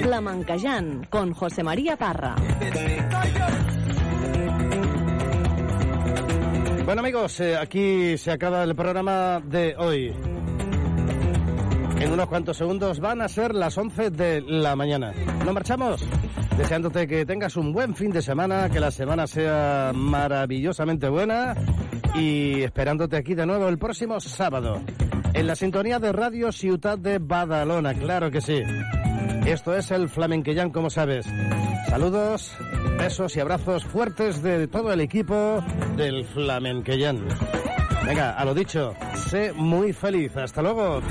[0.02, 2.36] Flamencayán con José María Parra.
[6.86, 10.14] Bueno amigos, eh, aquí se acaba el programa de hoy.
[12.00, 15.12] En unos cuantos segundos van a ser las 11 de la mañana.
[15.44, 16.06] ¿No marchamos?
[16.58, 21.56] Deseándote que tengas un buen fin de semana, que la semana sea maravillosamente buena
[22.14, 24.80] y esperándote aquí de nuevo el próximo sábado.
[25.34, 28.62] En la sintonía de Radio Ciudad de Badalona, claro que sí.
[29.46, 31.26] Esto es el Flamenquellán, como sabes.
[31.88, 32.56] Saludos,
[32.98, 35.64] besos y abrazos fuertes de todo el equipo
[35.96, 37.20] del Flamenquellán.
[38.06, 38.94] Venga, a lo dicho,
[39.30, 40.36] sé muy feliz.
[40.38, 41.02] Hasta luego.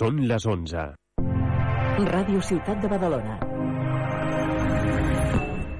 [0.00, 0.82] Són les 11.
[2.08, 3.34] Ràdio Ciutat de Badalona.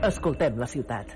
[0.08, 1.14] Escoltem la ciutat.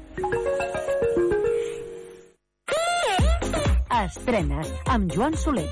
[3.98, 5.66] Estrenes amb Joan Soler.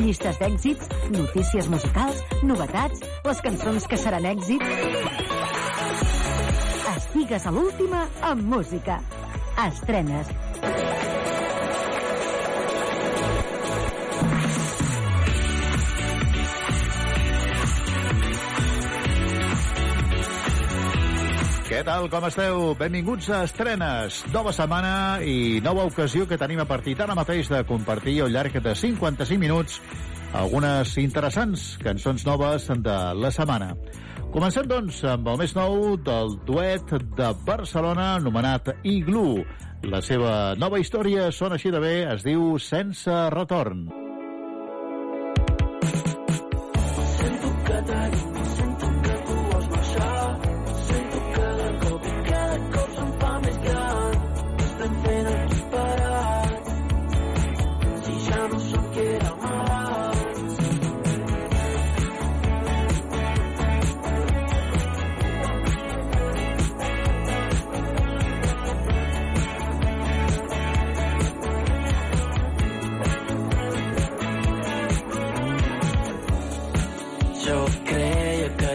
[0.00, 4.66] Llistes d'èxits, notícies musicals, novetats, les cançons que seran èxit.
[6.96, 8.02] Estigues a l'última
[8.32, 8.98] amb música.
[9.68, 10.34] Estrenes.
[21.74, 22.68] Què tal, com esteu?
[22.78, 24.20] Benvinguts a Estrenes.
[24.30, 28.60] Nova setmana i nova ocasió que tenim a partir d'ara mateix de compartir al llarg
[28.62, 29.80] de 55 minuts
[30.38, 33.72] algunes interessants cançons noves de la setmana.
[34.30, 39.42] Comencem, doncs, amb el més nou del duet de Barcelona anomenat Igloo.
[39.90, 43.88] La seva nova història sona així de bé, es diu Sense retorn.
[43.90, 44.03] Sento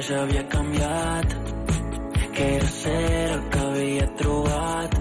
[0.09, 1.33] ja havia canviat,
[2.33, 4.95] que era ser el que havia trobat.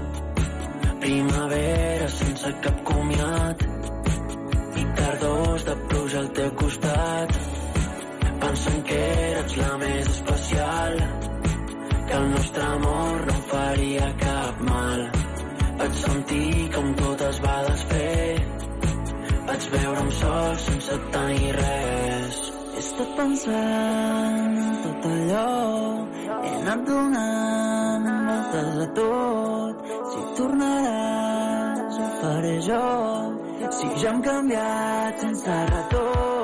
[1.00, 3.64] Primavera sense cap comiat
[4.82, 7.38] i tardors de pluja al teu costat.
[8.42, 9.00] Pensant que
[9.30, 11.00] eres la més especial,
[12.10, 15.04] que el nostre amor no em faria cap mal.
[15.80, 18.46] Vaig sentir com tot es va desfer,
[19.48, 22.42] vaig veure'm sol sense tenir res.
[22.74, 24.67] He estat pensant
[25.16, 26.06] allò,
[26.42, 28.08] he anat donant
[28.52, 29.76] voltes a tot.
[30.12, 32.82] Si tornaràs, ho faré jo,
[33.70, 36.37] si ja hem canviat sense retorn.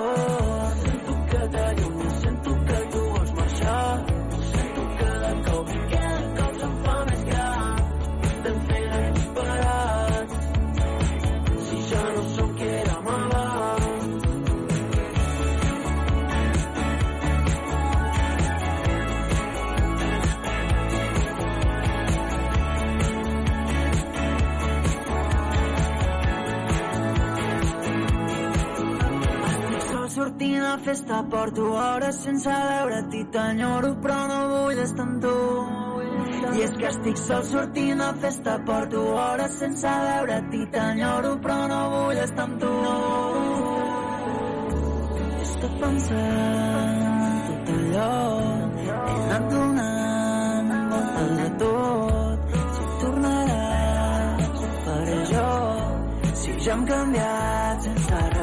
[30.34, 35.04] Estic sol sortint a festa, porto hores sense veure't i t'enyoro, però no vull estar
[35.06, 35.34] amb tu.
[36.56, 41.60] I és que estic sol sortint a festa, porto hores sense veure't i t'enyoro, però
[41.70, 42.72] no vull estar amb tu.
[45.44, 48.10] Estat pensant tot allò,
[48.82, 52.62] he anat donant voltes a tot.
[52.74, 55.50] Si tornaràs, ho faré jo,
[56.42, 58.33] si ja hem canviat sense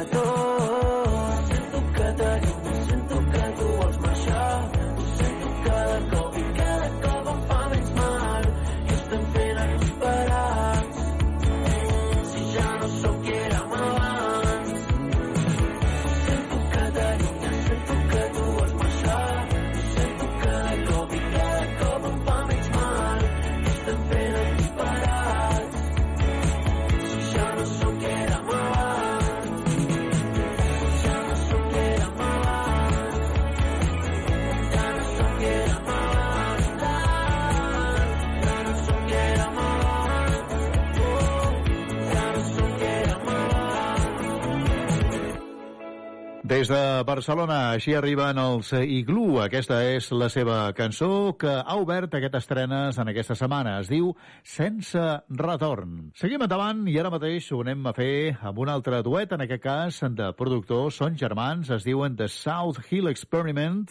[46.62, 49.40] Des de Barcelona, així arriben els Igloo.
[49.42, 53.72] Aquesta és la seva cançó que ha obert aquestes estrenes en aquesta setmana.
[53.80, 54.12] Es diu
[54.46, 55.02] Sense
[55.42, 56.12] retorn.
[56.14, 59.66] Seguim endavant i ara mateix ho anem a fer amb un altre duet, en aquest
[59.66, 63.88] cas de productors, són germans, es diuen The South Hill Experiment,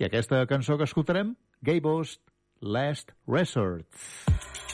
[0.00, 2.16] i aquesta cançó que escoltarem, Gaybo's
[2.62, 3.92] Last Resort.
[4.24, 4.65] Thank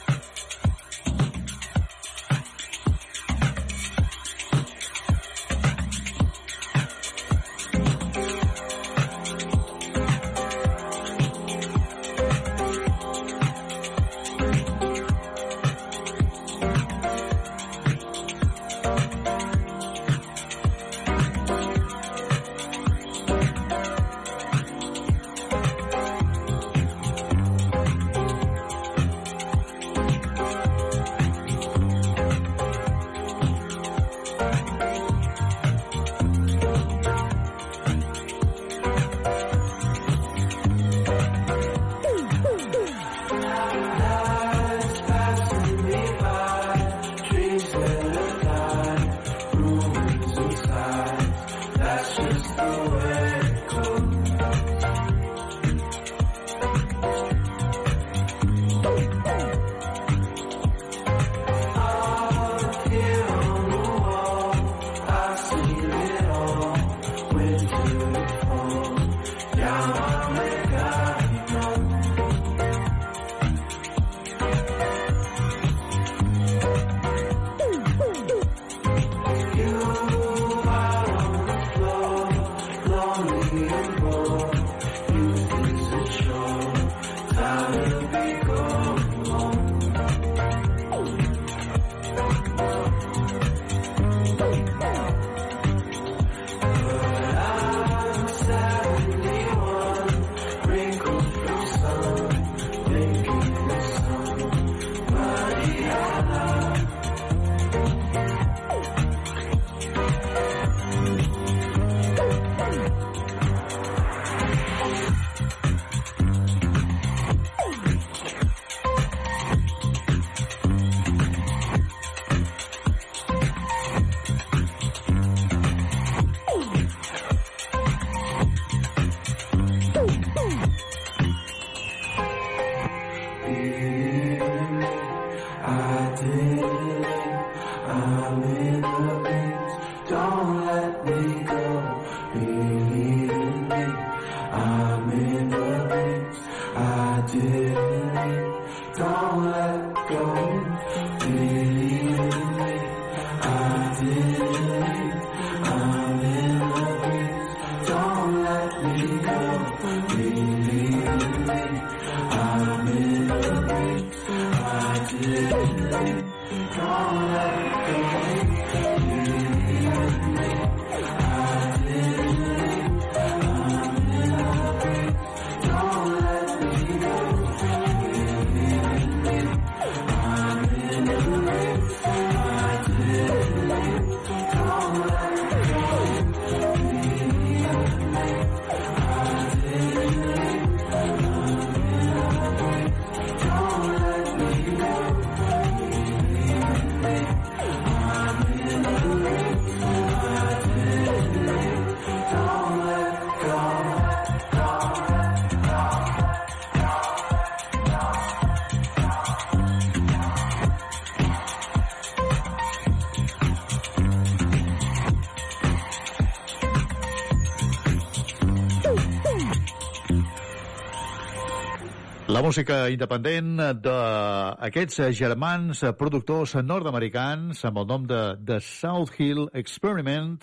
[222.42, 230.40] Música independent d'aquests germans productors nord-americans amb el nom de The South Hill Experiment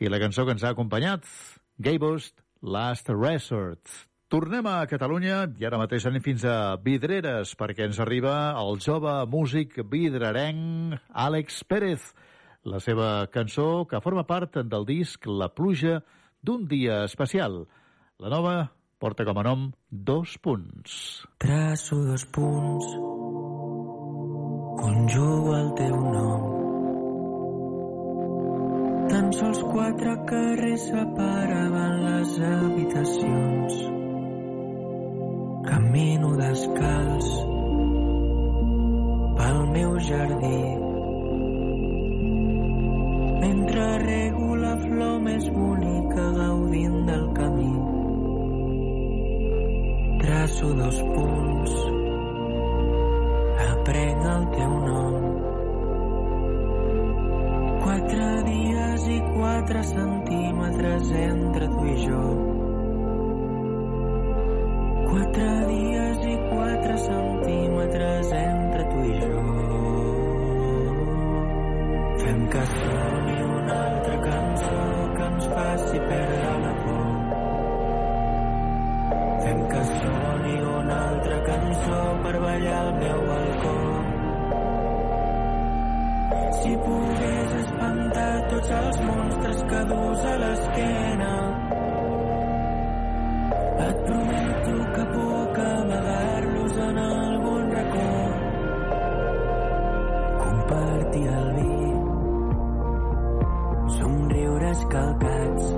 [0.00, 1.26] i la cançó que ens ha acompanyat,
[1.76, 3.92] Gaybost Last Resort.
[4.32, 9.12] Tornem a Catalunya i ara mateix anem fins a Vidreres perquè ens arriba el jove
[9.28, 12.06] músic vidrerenc Àlex Pérez.
[12.64, 16.00] La seva cançó que forma part del disc La pluja
[16.40, 17.66] d'un dia especial.
[18.16, 18.56] La nova
[19.04, 21.26] porta com a nom Dos punts.
[21.38, 22.86] Traço dos punts,
[24.80, 26.46] conjugo el teu nom.
[29.10, 33.76] Tan sols quatre carrers separaven les habitacions.
[35.68, 37.30] Camino descalç
[39.36, 40.64] pel meu jardí.
[43.44, 47.73] Mentre rego la flor més bonica gaudint del camí.
[50.44, 51.74] Traço dos punts,
[53.66, 55.14] aprenc el teu nom.
[57.84, 62.24] Quatre dies i quatre centímetres entre tu i jo.
[65.06, 69.46] Quatre dies i quatre centímetres entre tu i jo.
[72.20, 74.84] Fem que soni una altra cançó
[75.16, 77.02] que ens faci perdre la por.
[79.46, 80.23] Fem que soni
[80.94, 83.76] una altra cançó per ballar al meu balcó.
[86.58, 91.32] Si pogués espantar tots els monstres que dus a l'esquena,
[93.86, 98.12] et prometo que puc amagar-los en algun racó.
[100.44, 101.80] Compartir el vi,
[103.98, 105.74] somriures calcats,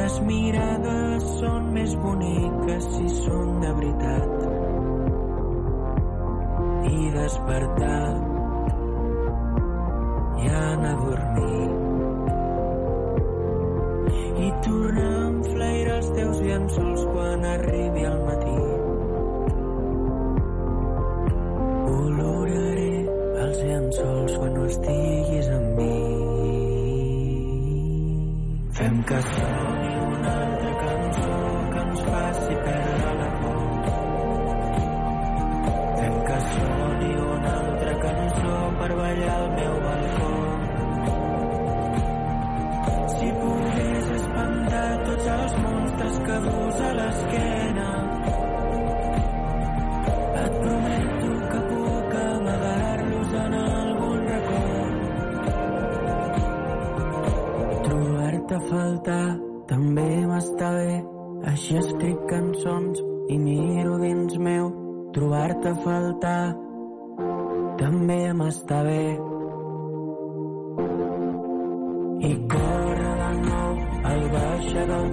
[0.00, 2.49] les mirades són més boniques
[2.86, 4.34] si són de veritat.
[6.90, 8.04] I despertar
[10.40, 11.68] i anar a dormir.
[14.40, 18.19] I tornar a enflairar els teus llençols quan arribi el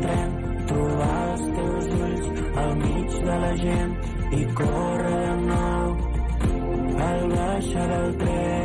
[0.04, 0.36] tren,
[0.72, 3.98] trobar els teus ulls al mig de la gent.
[4.38, 5.98] I córrer de nou
[7.08, 8.57] al baixa del tren.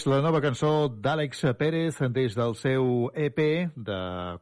[0.00, 3.40] És la nova cançó d'Àlex Pérez des del seu EP
[3.76, 3.98] de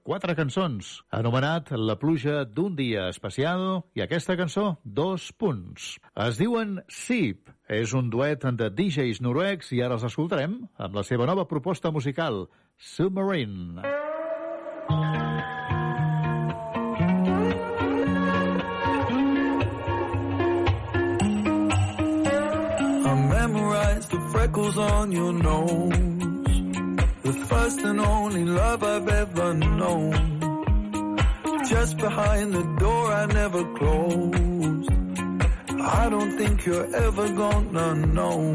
[0.06, 5.96] quatre cançons, anomenat La pluja d'un dia especial, i aquesta cançó, dos punts.
[6.14, 11.02] Es diuen Sip, és un duet de DJs noruecs i ara els escoltarem amb la
[11.02, 12.44] seva nova proposta musical,
[12.78, 13.82] Submarine.
[14.94, 15.57] I
[24.32, 25.92] freckles on your nose.
[27.22, 30.12] The first and only love I've ever known.
[31.68, 34.90] Just behind the door I never closed.
[35.80, 38.52] I don't think you're ever gonna know.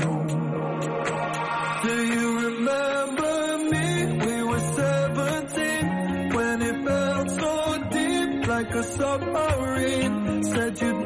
[1.83, 3.87] Do you remember me?
[4.25, 10.43] We were 17 when it felt so deep like a submarine.
[10.43, 11.02] Said you'd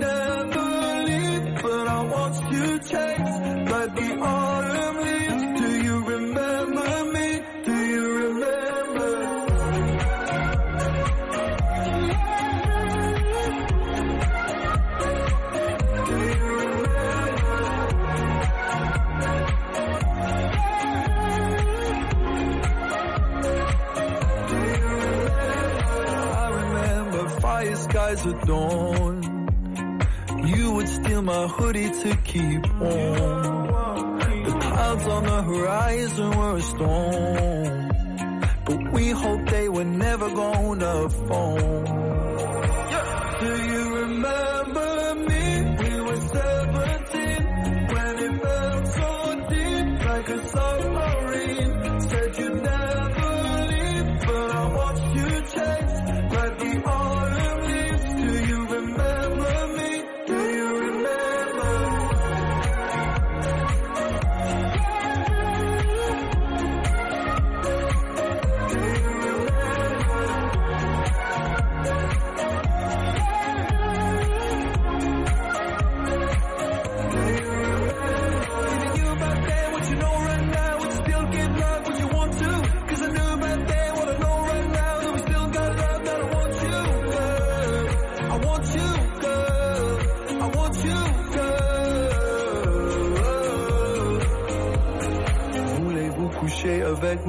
[1.90, 3.38] I watched you chase
[3.72, 5.62] like the autumn leaves.
[5.62, 7.42] Do you remember me?
[7.66, 9.38] Do you remember?
[25.20, 29.17] I remember fire skies at dawn.
[30.48, 33.68] You would steal my hoodie to keep warm.
[34.46, 37.92] The clouds on the horizon were a storm.
[38.66, 41.84] But we hoped they were never gonna fall.
[43.42, 45.44] Do you remember me?
[45.82, 47.48] We were 17
[47.94, 49.10] when it felt so
[49.50, 50.87] deep like a submarine.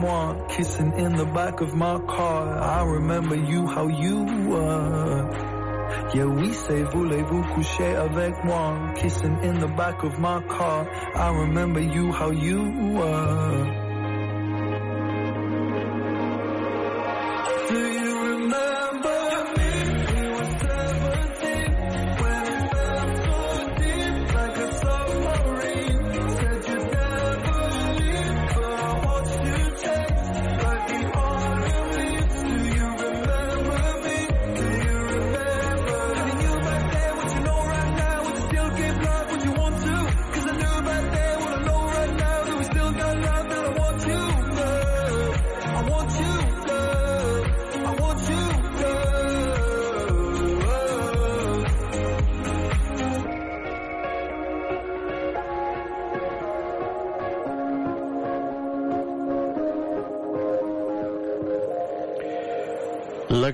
[0.08, 0.34] Moi?
[0.48, 2.42] Kissing in the back of my car.
[2.58, 4.16] I remember you, how you
[4.48, 5.20] were.
[6.14, 8.92] Yeah, we say voulez-vous coucher avec moi?
[8.96, 10.88] Kissing in the back of my car.
[11.14, 12.60] I remember you, how you
[12.96, 13.87] were.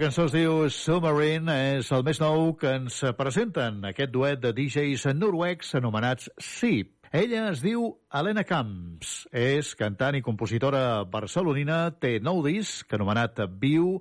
[0.04, 5.06] Cançó es diu Submarine, és el més nou que ens presenten aquest duet de DJs
[5.16, 6.90] noruecs anomenats Sip.
[7.08, 13.94] Ella es diu Helena Camps, és cantant i compositora barcelonina, té nou disc anomenat Viu,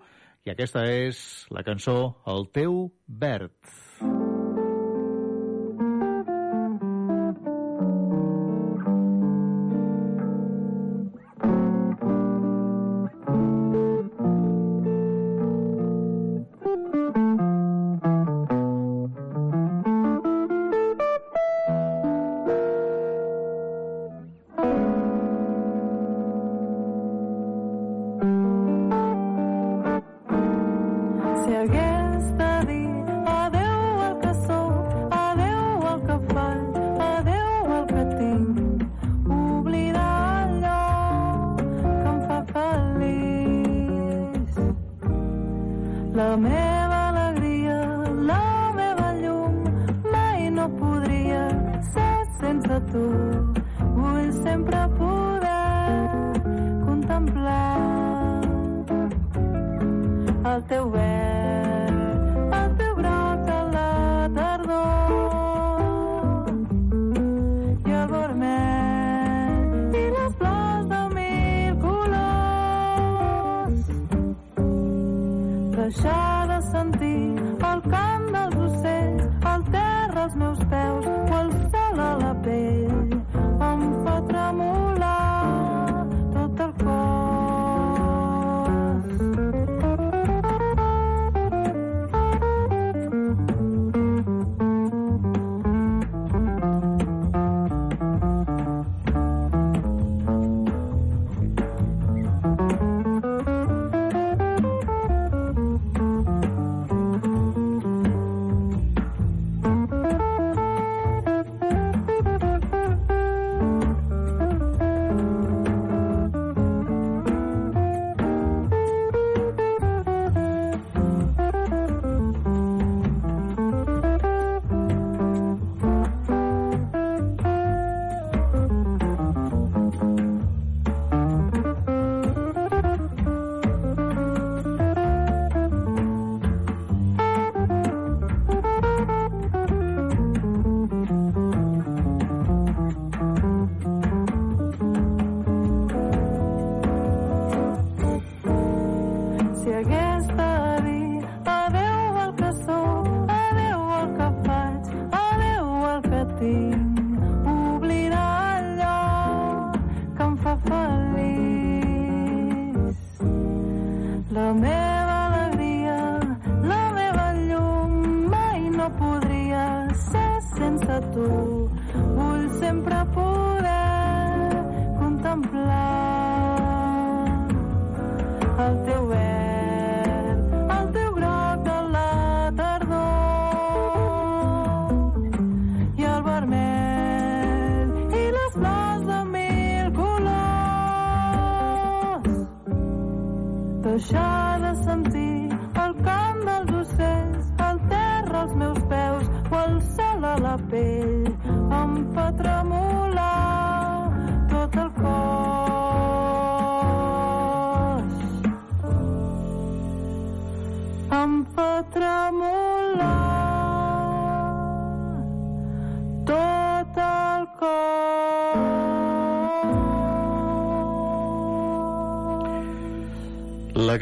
[0.44, 1.24] i aquesta és
[1.56, 1.96] la cançó
[2.28, 3.56] El teu verd.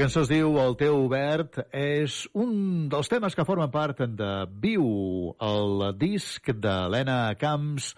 [0.02, 1.60] Cançó es diu El teu obert.
[1.78, 4.30] És un dels temes que formen part de
[4.64, 4.88] Viu,
[5.38, 7.91] el disc d'Helena Camps,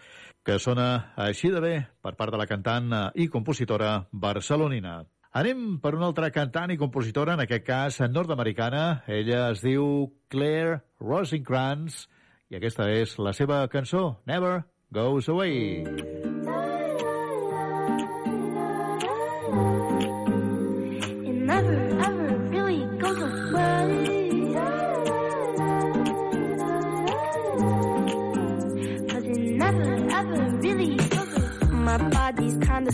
[0.44, 1.74] que sona així de bé
[2.04, 4.98] per part de la cantant i compositora barcelonina.
[5.34, 8.84] Anem per una altra cantant i compositora, en aquest cas nord-americana.
[9.08, 12.04] Ella es diu Claire Rosencrantz
[12.52, 14.60] i aquesta és la seva cançó, Never
[14.92, 16.23] Goes Away.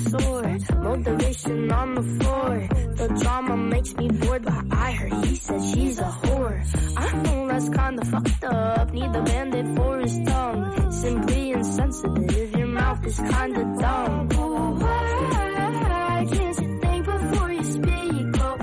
[0.10, 2.68] Sore, motivation on the floor.
[3.00, 6.58] The drama makes me bored, but I heard he said she's a whore.
[6.98, 10.92] I know that's kinda fucked up, need the bandit for his tongue.
[10.92, 14.30] Simply insensitive, your mouth is kinda dumb.
[14.30, 18.42] Why can't you think before you speak?
[18.42, 18.58] Oh,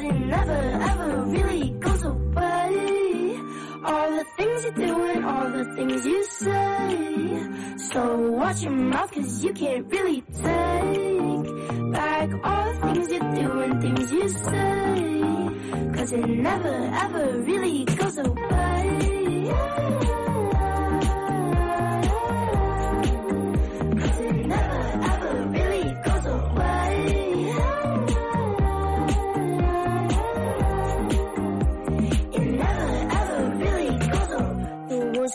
[0.00, 0.60] it never
[0.90, 3.40] ever really goes away.
[3.84, 7.77] All the things you do and all the things you say.
[7.98, 13.60] So watch your mouth cause you can't really take back all the things you do
[13.60, 15.90] and things you say.
[15.96, 19.77] Cause it never ever really goes away.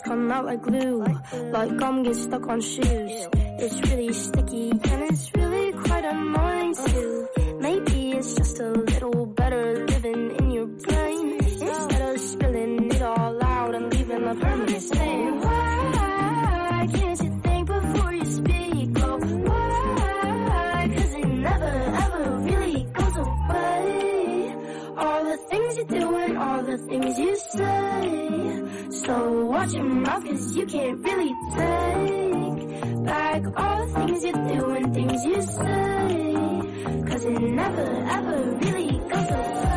[0.04, 1.04] Come out like glue,
[1.52, 3.28] like gum gets stuck on shoes.
[3.58, 7.28] It's really sticky and it's really quite annoying too.
[7.60, 13.42] Maybe it's just a little better living in your brain instead of spilling it all
[13.42, 14.73] out and leaving a permanent
[26.44, 28.62] all the things you say.
[28.90, 34.70] So watch your mouth cause you can't really take back all the things you do
[34.78, 37.04] and things you say.
[37.08, 39.73] Cause it never ever really goes away.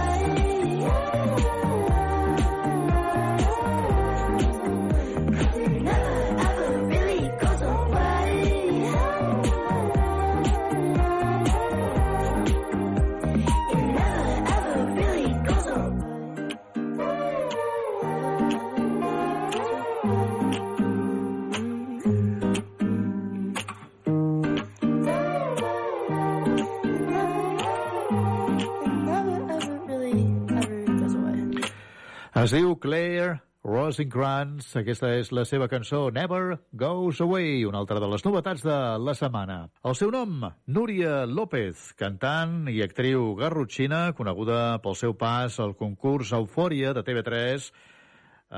[32.37, 34.67] Es diu Claire Rosencrantz.
[34.77, 39.15] Aquesta és la seva cançó Never Goes Away, una altra de les novetats de la
[39.17, 39.55] setmana.
[39.81, 46.35] El seu nom, Núria López, cantant i actriu garrotxina, coneguda pel seu pas al concurs
[46.37, 47.71] Eufòria de TV3,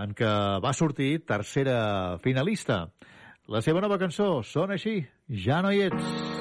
[0.03, 2.81] en què va sortir tercera finalista.
[3.47, 4.99] La seva nova cançó sona així,
[5.47, 6.39] Ja no hi ets.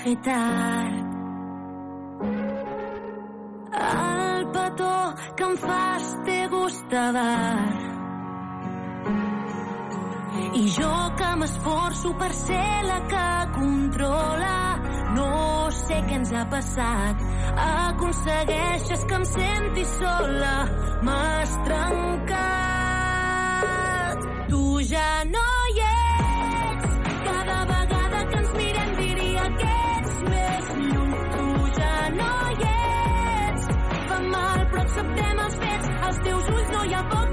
[0.00, 1.06] Fer tard.
[3.80, 4.96] El petó
[5.36, 7.76] que em fas té gust de bar.
[10.58, 13.28] I jo que m'esforço per ser la que
[13.58, 14.58] controla
[15.16, 17.16] no sé què ens ha passat.
[17.64, 20.54] Aconsegueixes que em senti sola.
[21.06, 22.58] M'has trencat.
[24.48, 25.47] Tu ja no
[36.08, 37.27] Als teus ulls no hi ha foc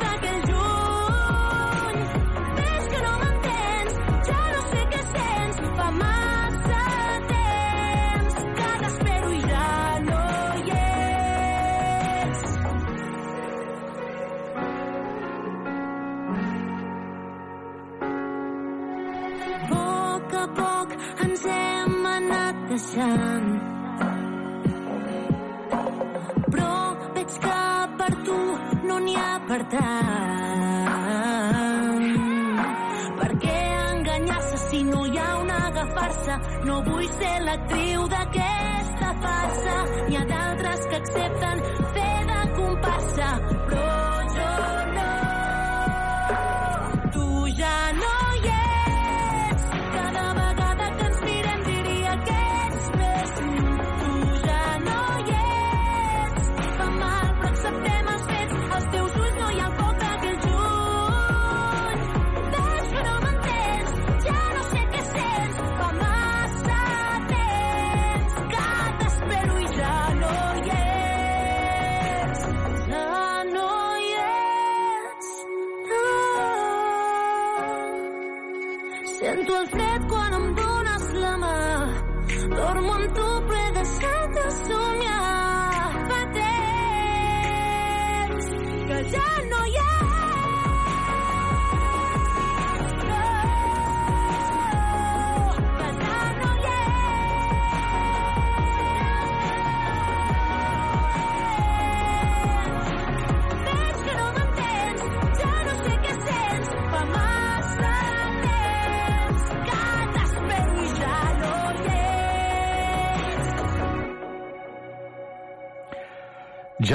[29.74, 30.76] tant.
[33.20, 33.58] Per què
[33.92, 36.40] enganyar-se si no hi ha un agafar-se?
[36.70, 39.78] No vull ser l'actriu d'aquesta farsa.
[40.08, 41.58] N'hi ha d'altres que accepten
[41.98, 43.30] fer de comparsa,
[43.70, 43.95] però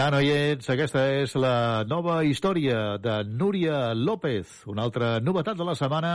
[0.00, 5.58] Ja no hi ets, aquesta és la nova història de Núria López, una altra novetat
[5.58, 6.12] de la setmana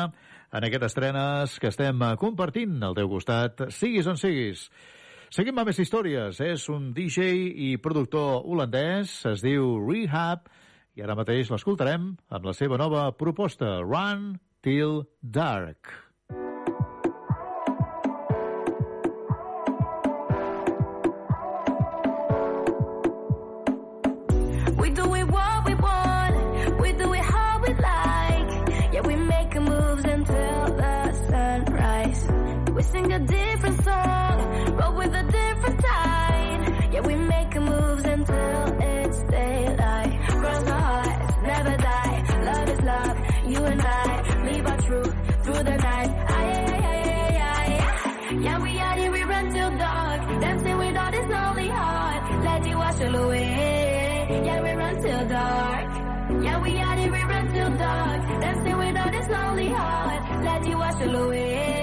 [0.50, 4.64] en aquestes estrenes que estem compartint al teu costat, siguis on siguis.
[5.30, 6.40] Seguim amb més històries.
[6.42, 7.30] És un DJ
[7.68, 10.50] i productor holandès, es diu Rehab,
[10.98, 14.32] i ara mateix l'escoltarem amb la seva nova proposta, Run
[14.66, 16.05] Till Dark.
[33.16, 36.90] A different song, roll with a different tide.
[36.94, 40.20] Yeah, we make moves until it's daylight.
[40.28, 42.18] Cross our hearts, never die.
[42.50, 43.18] Love is love,
[43.52, 46.10] you and I live our truth through the night.
[46.40, 47.78] Aye, aye, aye, aye,
[48.32, 48.40] aye.
[48.46, 50.42] Yeah, we are here, we run till dark.
[50.42, 52.44] Dancing with all this lonely heart.
[52.44, 54.42] Let you wash it away.
[54.46, 56.44] Yeah, we run till dark.
[56.44, 58.42] Yeah, we are here, we run till dark.
[58.42, 60.44] Dancing with all this lonely heart.
[60.44, 61.75] Let you wash it away.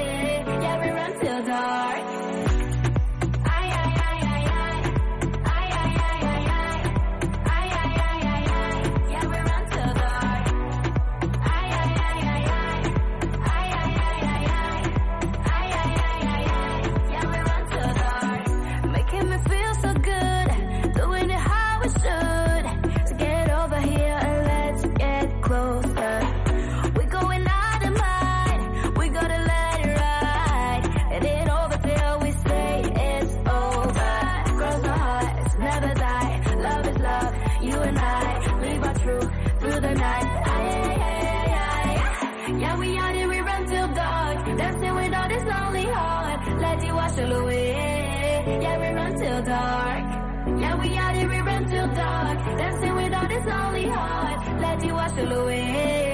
[51.29, 52.39] We run till dark.
[52.59, 54.61] Dancing without it's only heart.
[54.61, 56.12] Let you wash away.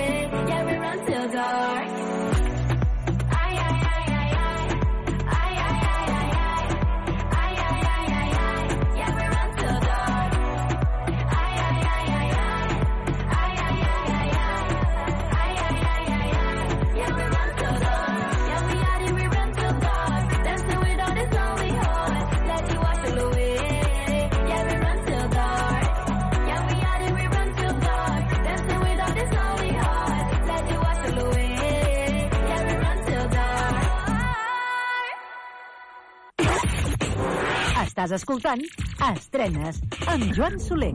[37.98, 38.60] Estàs escoltant
[39.02, 40.92] Estrenes amb Joan Soler.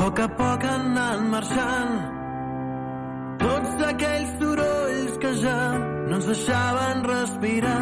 [0.00, 1.94] Poc a poc han anat marxant
[3.44, 7.78] tots aquells sorolls que ja no ens deixaven respirar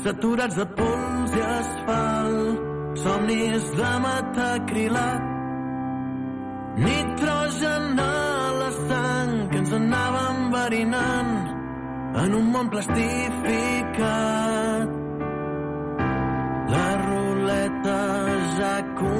[0.00, 2.65] saturats de pols i asfalt
[3.06, 5.22] somnis de metacrilat
[6.84, 8.04] nitrogen a
[8.60, 11.32] la sang que ens anava enverinant
[12.22, 14.88] en un món plastificat.
[16.74, 18.00] La ruleta
[18.58, 19.15] ja comença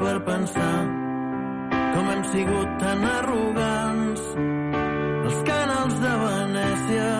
[0.00, 0.76] per pensar
[1.94, 4.22] com hem sigut tan arrogants.
[5.24, 7.10] Els canals de Venècia,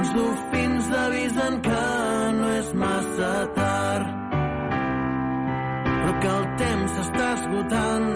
[0.00, 1.84] uns dofins avisen que
[2.40, 4.34] no és massa tard,
[5.86, 8.10] però que el temps s'està esgotant.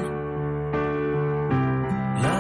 [2.26, 2.38] La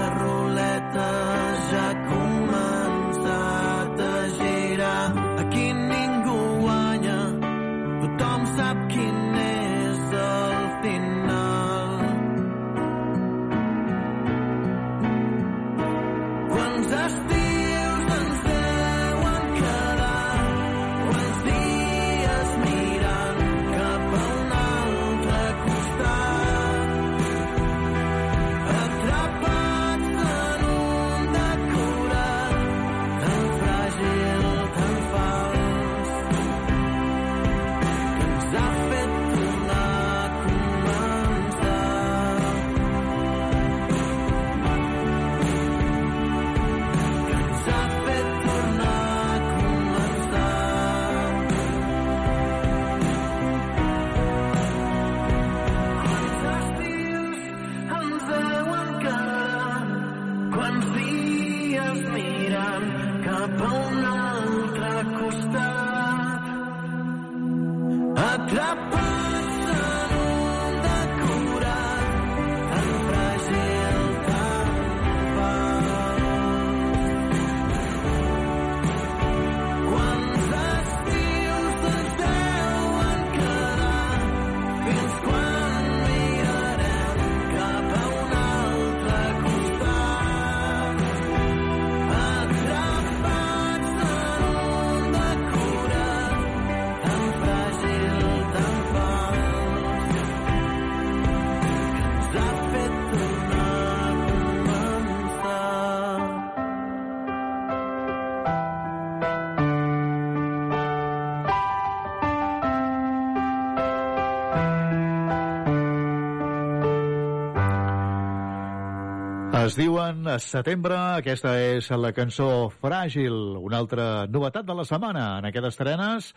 [119.78, 120.96] diuen a setembre.
[121.20, 126.32] Aquesta és la cançó Fràgil, una altra novetat de la setmana en aquestes estrenes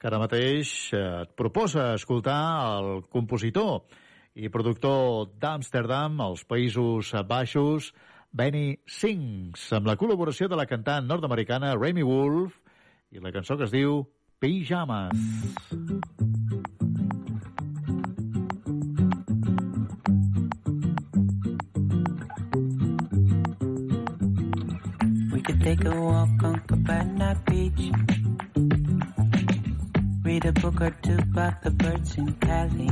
[0.00, 2.38] que ara mateix eh, et proposa escoltar
[2.78, 3.84] el compositor
[4.36, 7.92] i productor d'Amsterdam, als Països Baixos,
[8.32, 12.56] Benny Sings, amb la col·laboració de la cantant nord-americana Remy Wolf
[13.12, 14.02] i la cançó que es diu
[14.40, 15.12] Pijamas.
[15.12, 16.35] Pijamas.
[25.66, 27.90] Take a walk on Cabana Beach.
[30.22, 32.90] Read a book or two about the birds in Cali.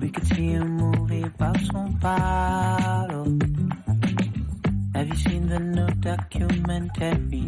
[0.00, 3.22] We could see a movie about São Paulo.
[4.94, 7.46] Have you seen the new documentary?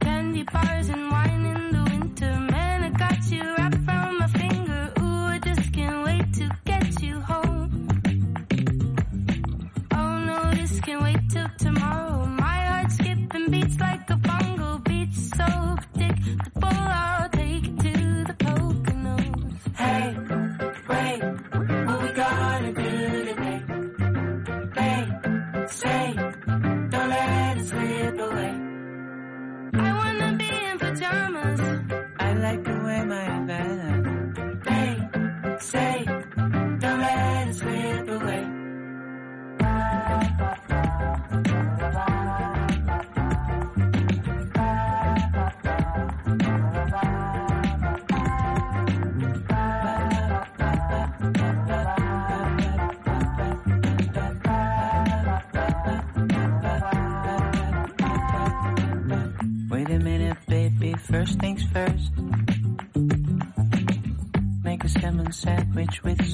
[0.00, 2.32] Candy bars and wine in the winter.
[2.50, 3.97] Man, I got you wrapped around
[65.88, 66.27] marriage with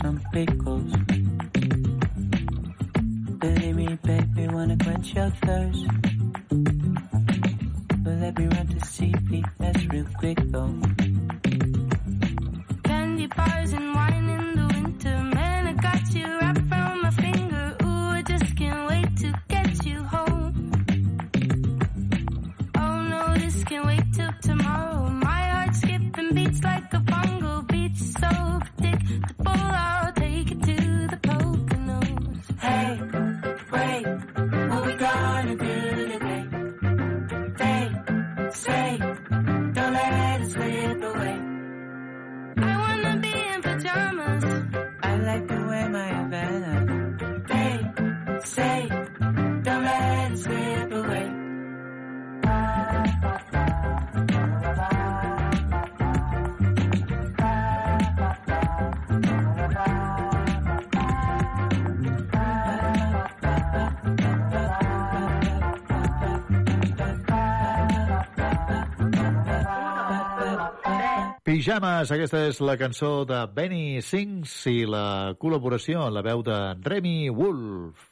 [71.65, 76.57] Pijamas, aquesta és la cançó de Benny Sings i la col·laboració en la veu de
[76.85, 78.03] Remy Wolf.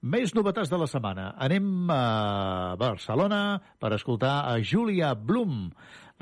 [0.00, 1.26] Més novetats de la setmana.
[1.36, 5.68] Anem a Barcelona per escoltar a Julia Blum,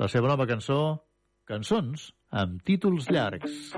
[0.03, 0.99] la seva nova cançó,
[1.47, 2.09] Cançons
[2.43, 3.71] amb títols llargs.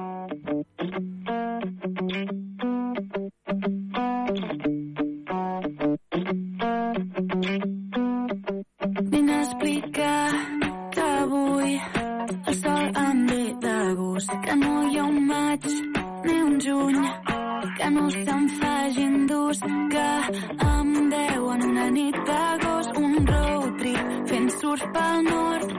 [9.13, 11.79] Vinc a explicar avui
[12.47, 15.67] el sol em ve de gust, que no hi ha un maig
[16.25, 16.99] ni un juny,
[17.77, 19.59] que no se'm facin durs,
[19.93, 20.09] que
[20.67, 25.75] em deuen una nit d'agost, un road trip fent surf pel nord,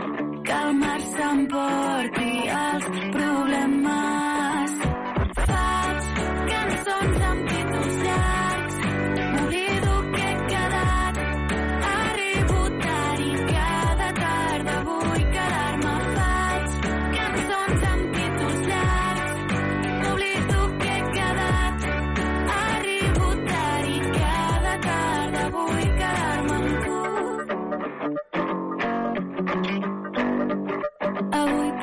[0.46, 2.32] que el mar s'emporti
[2.64, 4.47] els problemes.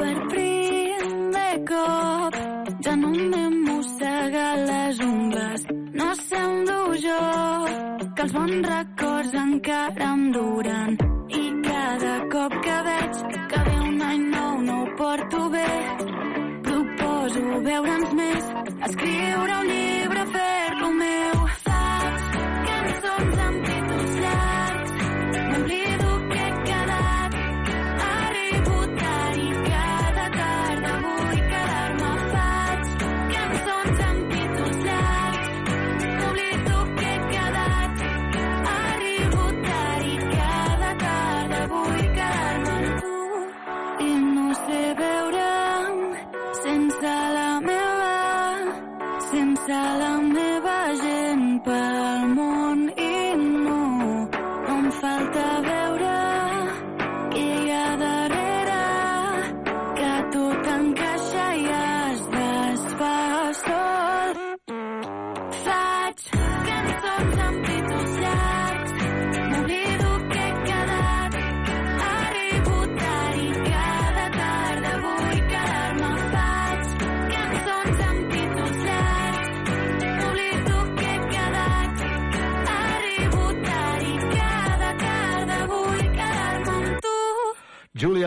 [0.06, 2.36] Per primer cop
[2.86, 5.66] ja no m'he mossegat les ungles.
[6.00, 6.10] No
[6.70, 7.22] dur jo,
[8.16, 10.98] que els bons records encara em duren.
[11.42, 13.24] I cada cop que veig
[13.54, 15.68] que ve un any nou no ho porto bé.
[16.70, 18.52] Proposo veure'ns més,
[18.90, 21.65] escriure un llibre, fer-lo meu.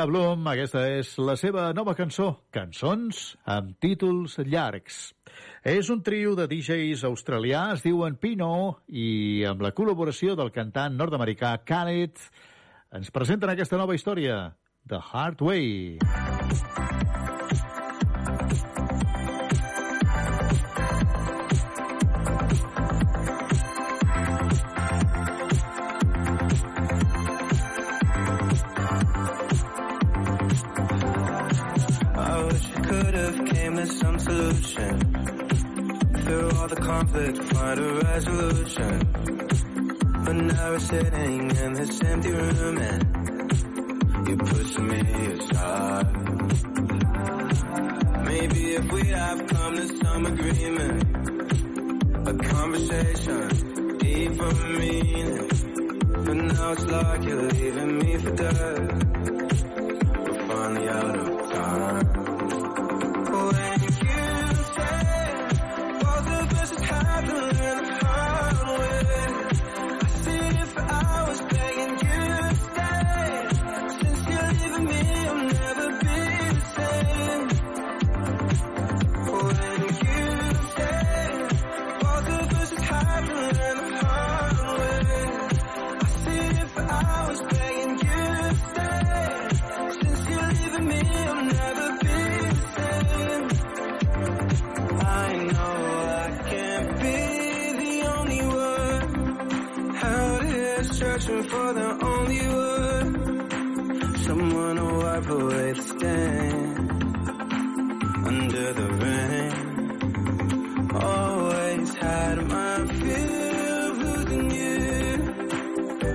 [0.08, 4.96] Bloom, aquesta és la seva nova cançó, Cançons amb títols llargs.
[5.60, 10.96] És un trio de DJs australià, es diuen Pino, i amb la col·laboració del cantant
[10.96, 12.24] nord-americà Khaled,
[12.96, 14.46] ens presenten aquesta nova història,
[14.88, 17.27] The Hard Way.
[36.68, 38.98] The conflict, find a resolution.
[40.24, 45.00] But now we're sitting in this empty room and you push me
[45.32, 46.06] aside.
[48.26, 51.02] Maybe if we'd have come to some agreement,
[52.28, 55.48] a conversation, deeper meaning.
[56.24, 59.07] But now it's like you're leaving me for dead.
[101.28, 103.10] Searching for the only one.
[104.24, 106.90] Someone to wipe away the stain
[108.26, 109.52] under the rain.
[110.94, 114.76] Always had my fear of losing you.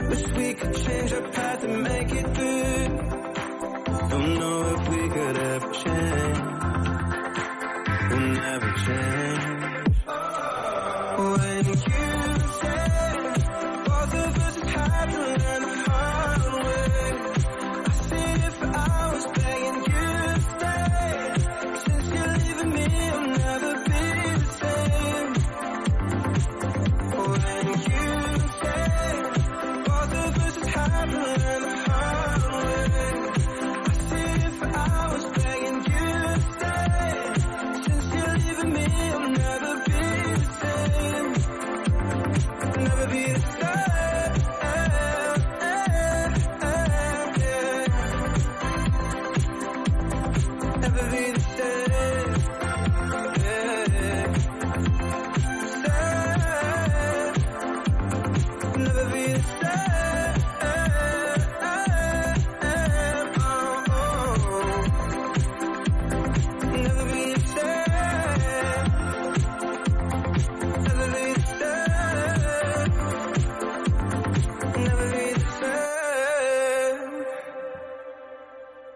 [0.10, 2.88] Wish we could change our path and make it through.
[4.10, 6.40] Don't know if we could ever change.
[8.10, 9.33] We'll never change.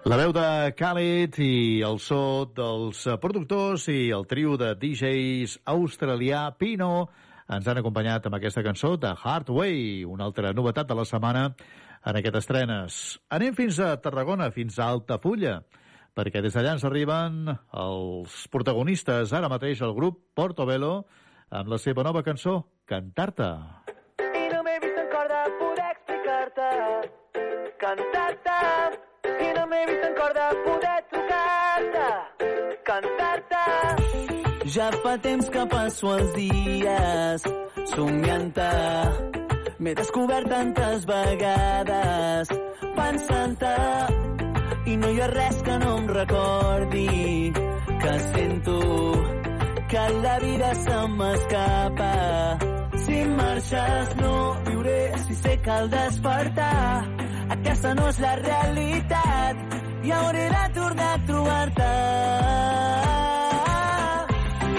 [0.07, 5.57] La veu de Khaled i el so dels eh, productors i el trio de DJs
[5.67, 7.09] australià Pino
[7.51, 11.43] ens han acompanyat amb aquesta cançó de Hard Way, una altra novetat de la setmana
[12.07, 13.01] en aquest estrenes.
[13.35, 15.57] Anem fins a Tarragona, fins a Altafulla,
[16.15, 21.01] perquè des d'allà ens arriben els protagonistes, ara mateix el grup Portobello,
[21.51, 23.51] amb la seva nova cançó, Cantar-te.
[24.23, 26.69] I no m'he vist en cor de poder explicar-te,
[27.83, 28.46] cantar-te.
[29.69, 32.09] M'he vist en cor de poder trucar-te,
[32.89, 33.63] cantar-te.
[34.75, 37.47] Ja fa temps que passo els dies
[37.91, 38.69] somiant-te.
[39.83, 42.53] M'he descobert tantes vegades
[43.01, 43.73] pensant-te
[44.93, 47.51] i no hi ha res que no em recordi
[48.05, 48.79] que sento
[49.91, 52.11] que la vida se m'escapa.
[53.03, 54.35] Si marxes no
[54.71, 59.75] viuré, si sé que al despertar aquesta no és la realitat
[60.07, 61.87] i hauré de tornar a trobar-te.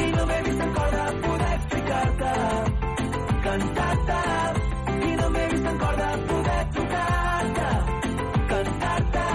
[0.02, 2.32] I no m'he vist en cor de poder explicar-te,
[3.46, 4.20] cantar-te.
[5.08, 7.70] I no m'he vist en cor de poder tocar-te,
[8.52, 9.26] cantar-te.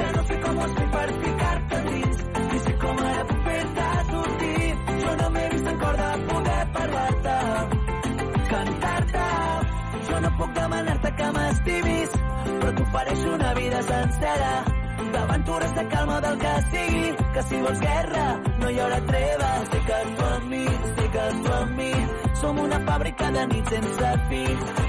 [0.00, 3.88] Ja no sé com ho fer per ficar-te dins, ni sé com ara puc fer-te
[4.10, 4.68] sortir.
[5.06, 7.40] Jo no m'he vist en cor de poder parlar-te,
[8.54, 9.26] cantar-te.
[10.10, 10.87] Jo no puc m'estimis,
[12.88, 14.52] T'ofereix una vida sencera
[15.12, 18.22] d'aventures, de calma, del que sigui, que si vols guerra
[18.62, 19.48] no hi haurà treva.
[19.74, 20.62] Fica't tu amb mi,
[21.00, 21.90] fica't tu amb mi,
[22.40, 24.40] som una fàbrica de nit sense fi.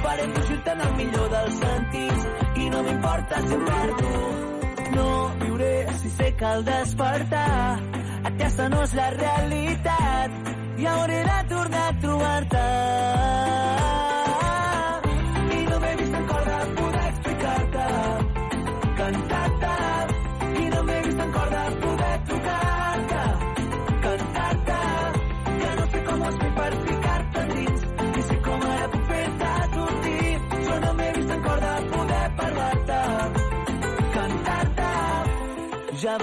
[0.06, 2.24] Farem fugir-te en el millor dels sentits
[2.64, 4.14] i no m'importa si em perdo.
[4.96, 5.10] No
[5.44, 7.80] viuré si sé que al despertar
[8.32, 12.68] aquesta no és la realitat i hauré de tornar a trobar-te.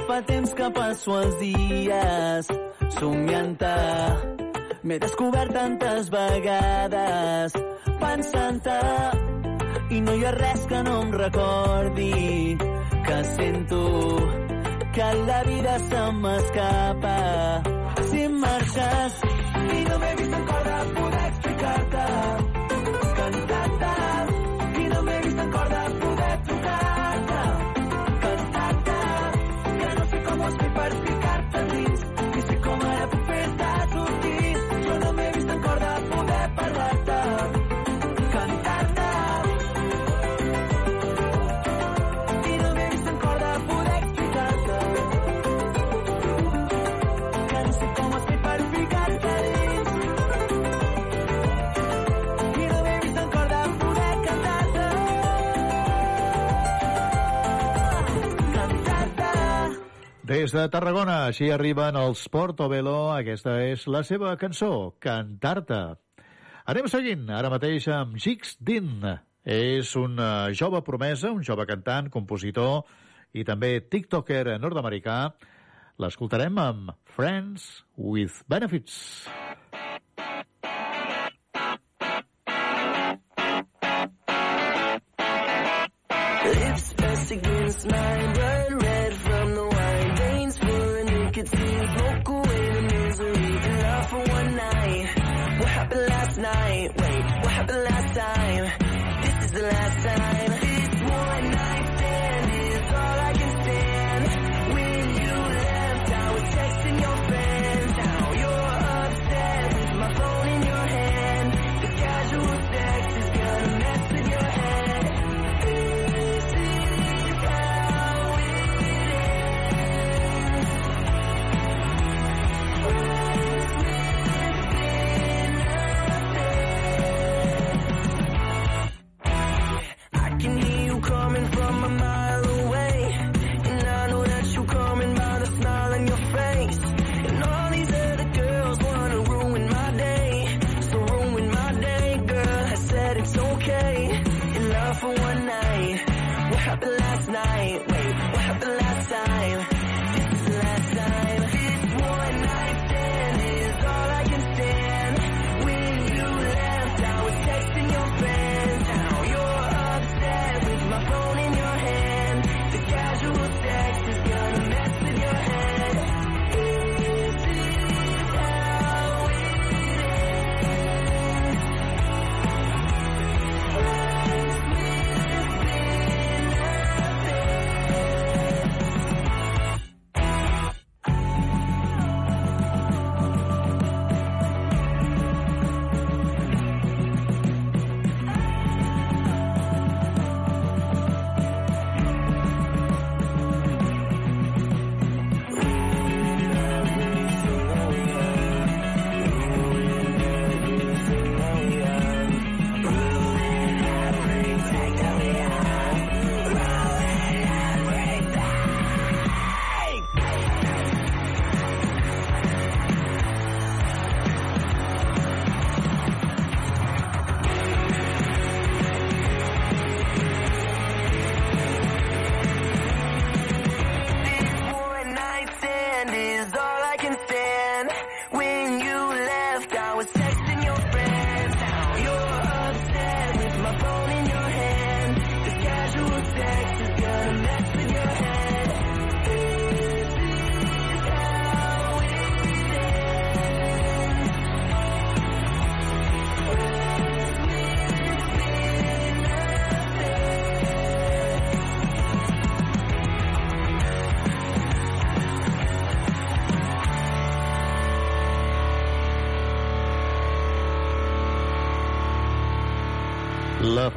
[0.08, 2.50] fa temps que passo els dies
[2.98, 3.76] somiant-te.
[4.86, 7.56] M'he descobert tantes vegades
[8.00, 8.80] pensant-te
[9.96, 12.56] i no hi ha res que no em recordi
[13.06, 13.82] que sento
[14.96, 17.16] que la vida se m'escapa
[18.10, 19.20] si marxes.
[19.76, 22.06] I no m'he vist encara poder explicar-te
[23.20, 23.94] cantar-te.
[24.82, 26.95] I no m'he vist encara poder trucar
[60.26, 63.12] Des de Tarragona, així arriben els Portobelo.
[63.14, 65.78] Aquesta és la seva cançó, Cantar-te.
[66.66, 69.04] Anem seguint, ara mateix amb Gix Din.
[69.46, 72.82] És una jove promesa, un jove cantant, compositor
[73.38, 75.20] i també tiktoker nord-americà.
[76.02, 79.28] L'escoltarem amb Friends with Benefits.
[86.50, 88.65] Lips pressed against my brain
[95.86, 97.00] happened last night?
[97.00, 99.22] Wait, what happened last time?
[99.22, 100.65] This is the last time.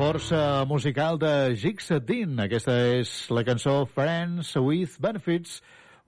[0.10, 2.40] força musical de Jigs Dean.
[2.42, 5.60] Aquesta és la cançó Friends with Benefits,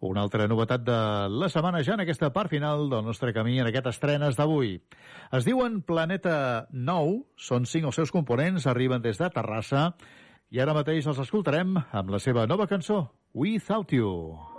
[0.02, 0.98] una altra novetat de
[1.30, 4.80] la setmana ja en aquesta part final del nostre camí en aquestes estrenes d'avui.
[5.30, 9.92] Es diuen Planeta 9, són cinc els seus components, arriben des de Terrassa
[10.50, 13.04] i ara mateix els escoltarem amb la seva nova cançó,
[13.38, 14.51] Without You.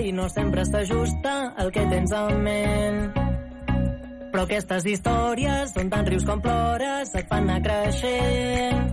[0.00, 3.00] I no sempre s'ajusta al que tens en ment.
[4.30, 8.84] Però aquestes històries són tan rius com plores, et fan anar creixent.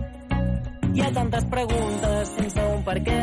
[0.94, 3.20] Hi ha tantes preguntes sense un per què,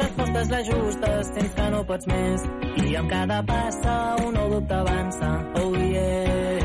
[0.00, 2.48] respostes les justes, sents que no pots més.
[2.82, 3.96] I amb cada passa
[4.26, 5.32] un nou dubte avança,
[5.62, 6.61] oh yeah.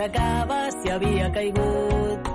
[0.00, 2.28] Sempre m'aixecava si havia caigut.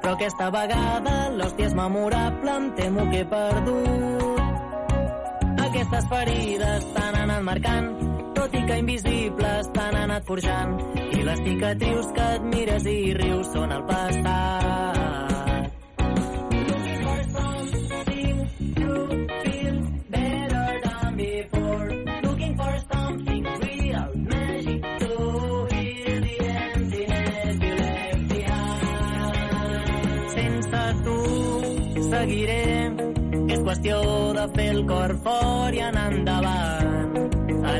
[0.00, 4.40] Però aquesta vegada l'hòstia és memorable, em temo que he perdut.
[5.66, 7.90] Aquestes ferides t'han anat marcant,
[8.34, 10.80] tot i que invisibles t'han anat forjant.
[10.96, 14.99] I les cicatrius que et mires i rius són el passat.
[34.40, 37.16] De fer el cor fort i anar endavant,
[37.60, 37.72] a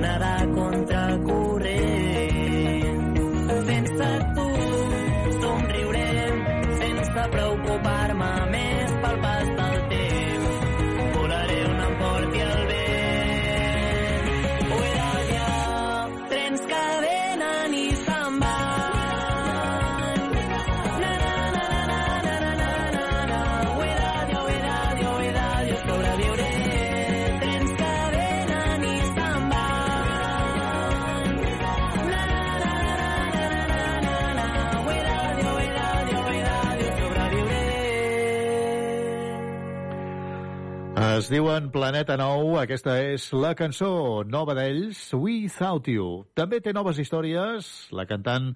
[41.31, 46.24] Diuen Planeta Nou, aquesta és la cançó nova d'ells, Without You.
[46.35, 48.48] També té noves històries la cantant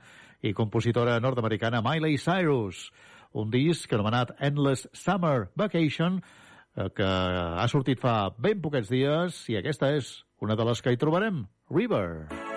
[0.42, 2.88] i compositora nord-americana Miley Cyrus,
[3.30, 6.18] un disc anomenat Endless Summer Vacation,
[6.74, 10.90] eh, que ha sortit fa ben poquets dies, i aquesta és una de les que
[10.90, 12.26] hi trobarem, River.
[12.34, 12.53] I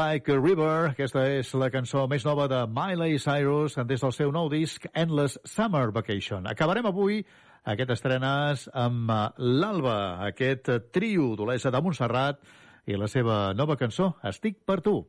[0.00, 0.94] Like a River.
[0.94, 5.36] Aquesta és la cançó més nova de Miley Cyrus des del seu nou disc Endless
[5.44, 6.46] Summer Vacation.
[6.48, 7.18] Acabarem avui
[7.68, 9.18] aquest estrenes amb eh,
[9.60, 12.40] l'Alba, aquest trio d'Olesa de Montserrat
[12.88, 15.02] i la seva nova cançó, Estic per tu.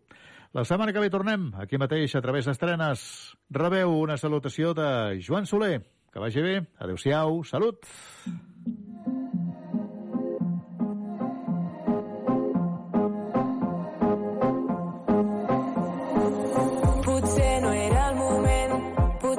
[0.51, 3.05] La setmana que ve tornem, aquí mateix, a través d'estrenes.
[3.47, 4.91] Rebeu una salutació de
[5.23, 5.77] Joan Soler.
[6.11, 6.57] Que vagi bé.
[6.83, 7.45] Adéu-siau.
[7.47, 7.87] Salut.
[8.27, 9.10] Potser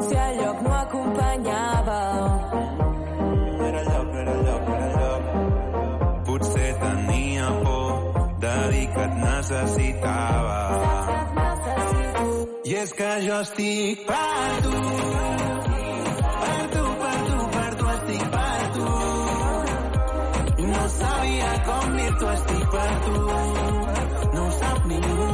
[0.02, 1.98] potser el lloc no acompanyava.
[3.66, 5.22] Era el lloc, no era lloc, no era lloc.
[6.26, 7.90] Potser tenia por
[8.44, 10.60] de dir que et necessitava.
[12.64, 14.74] I és que jo estic per tu.
[16.42, 18.88] Per tu, per tu, per tu, estic per tu.
[20.72, 23.22] No sabia com dir-t'ho, estic per tu.
[24.34, 25.31] No ho sap ningú.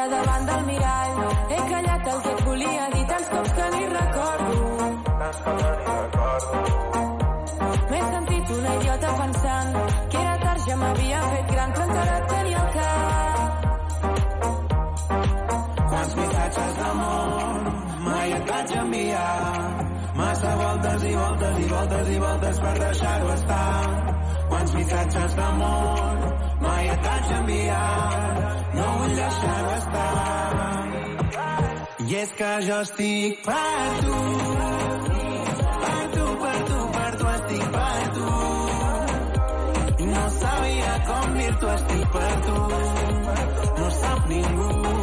[0.00, 1.16] Assajat a davant del mirall,
[1.50, 4.58] he callat el que et volia dir tants cops que ni recordo.
[7.90, 9.74] M'he sentit una idiota pensant
[10.10, 13.29] que era tard, ja m'havia fet gran, però encara et tenia al cap.
[20.70, 24.14] Voltes i voltes i voltes i voltes per deixar-ho estar.
[24.50, 26.28] Quants missatges d'amor
[26.62, 28.34] mai et vaig enviar.
[28.74, 30.78] No vull deixar-ho estar.
[32.06, 34.20] I és que jo estic per tu.
[35.82, 38.30] Per tu, per tu, per tu, estic per tu.
[40.14, 42.58] No sabia com dir-t'ho, estic per tu.
[43.80, 44.99] No sap ningú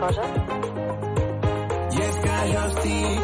[0.00, 0.22] cosa?
[1.94, 3.23] I és que jo estic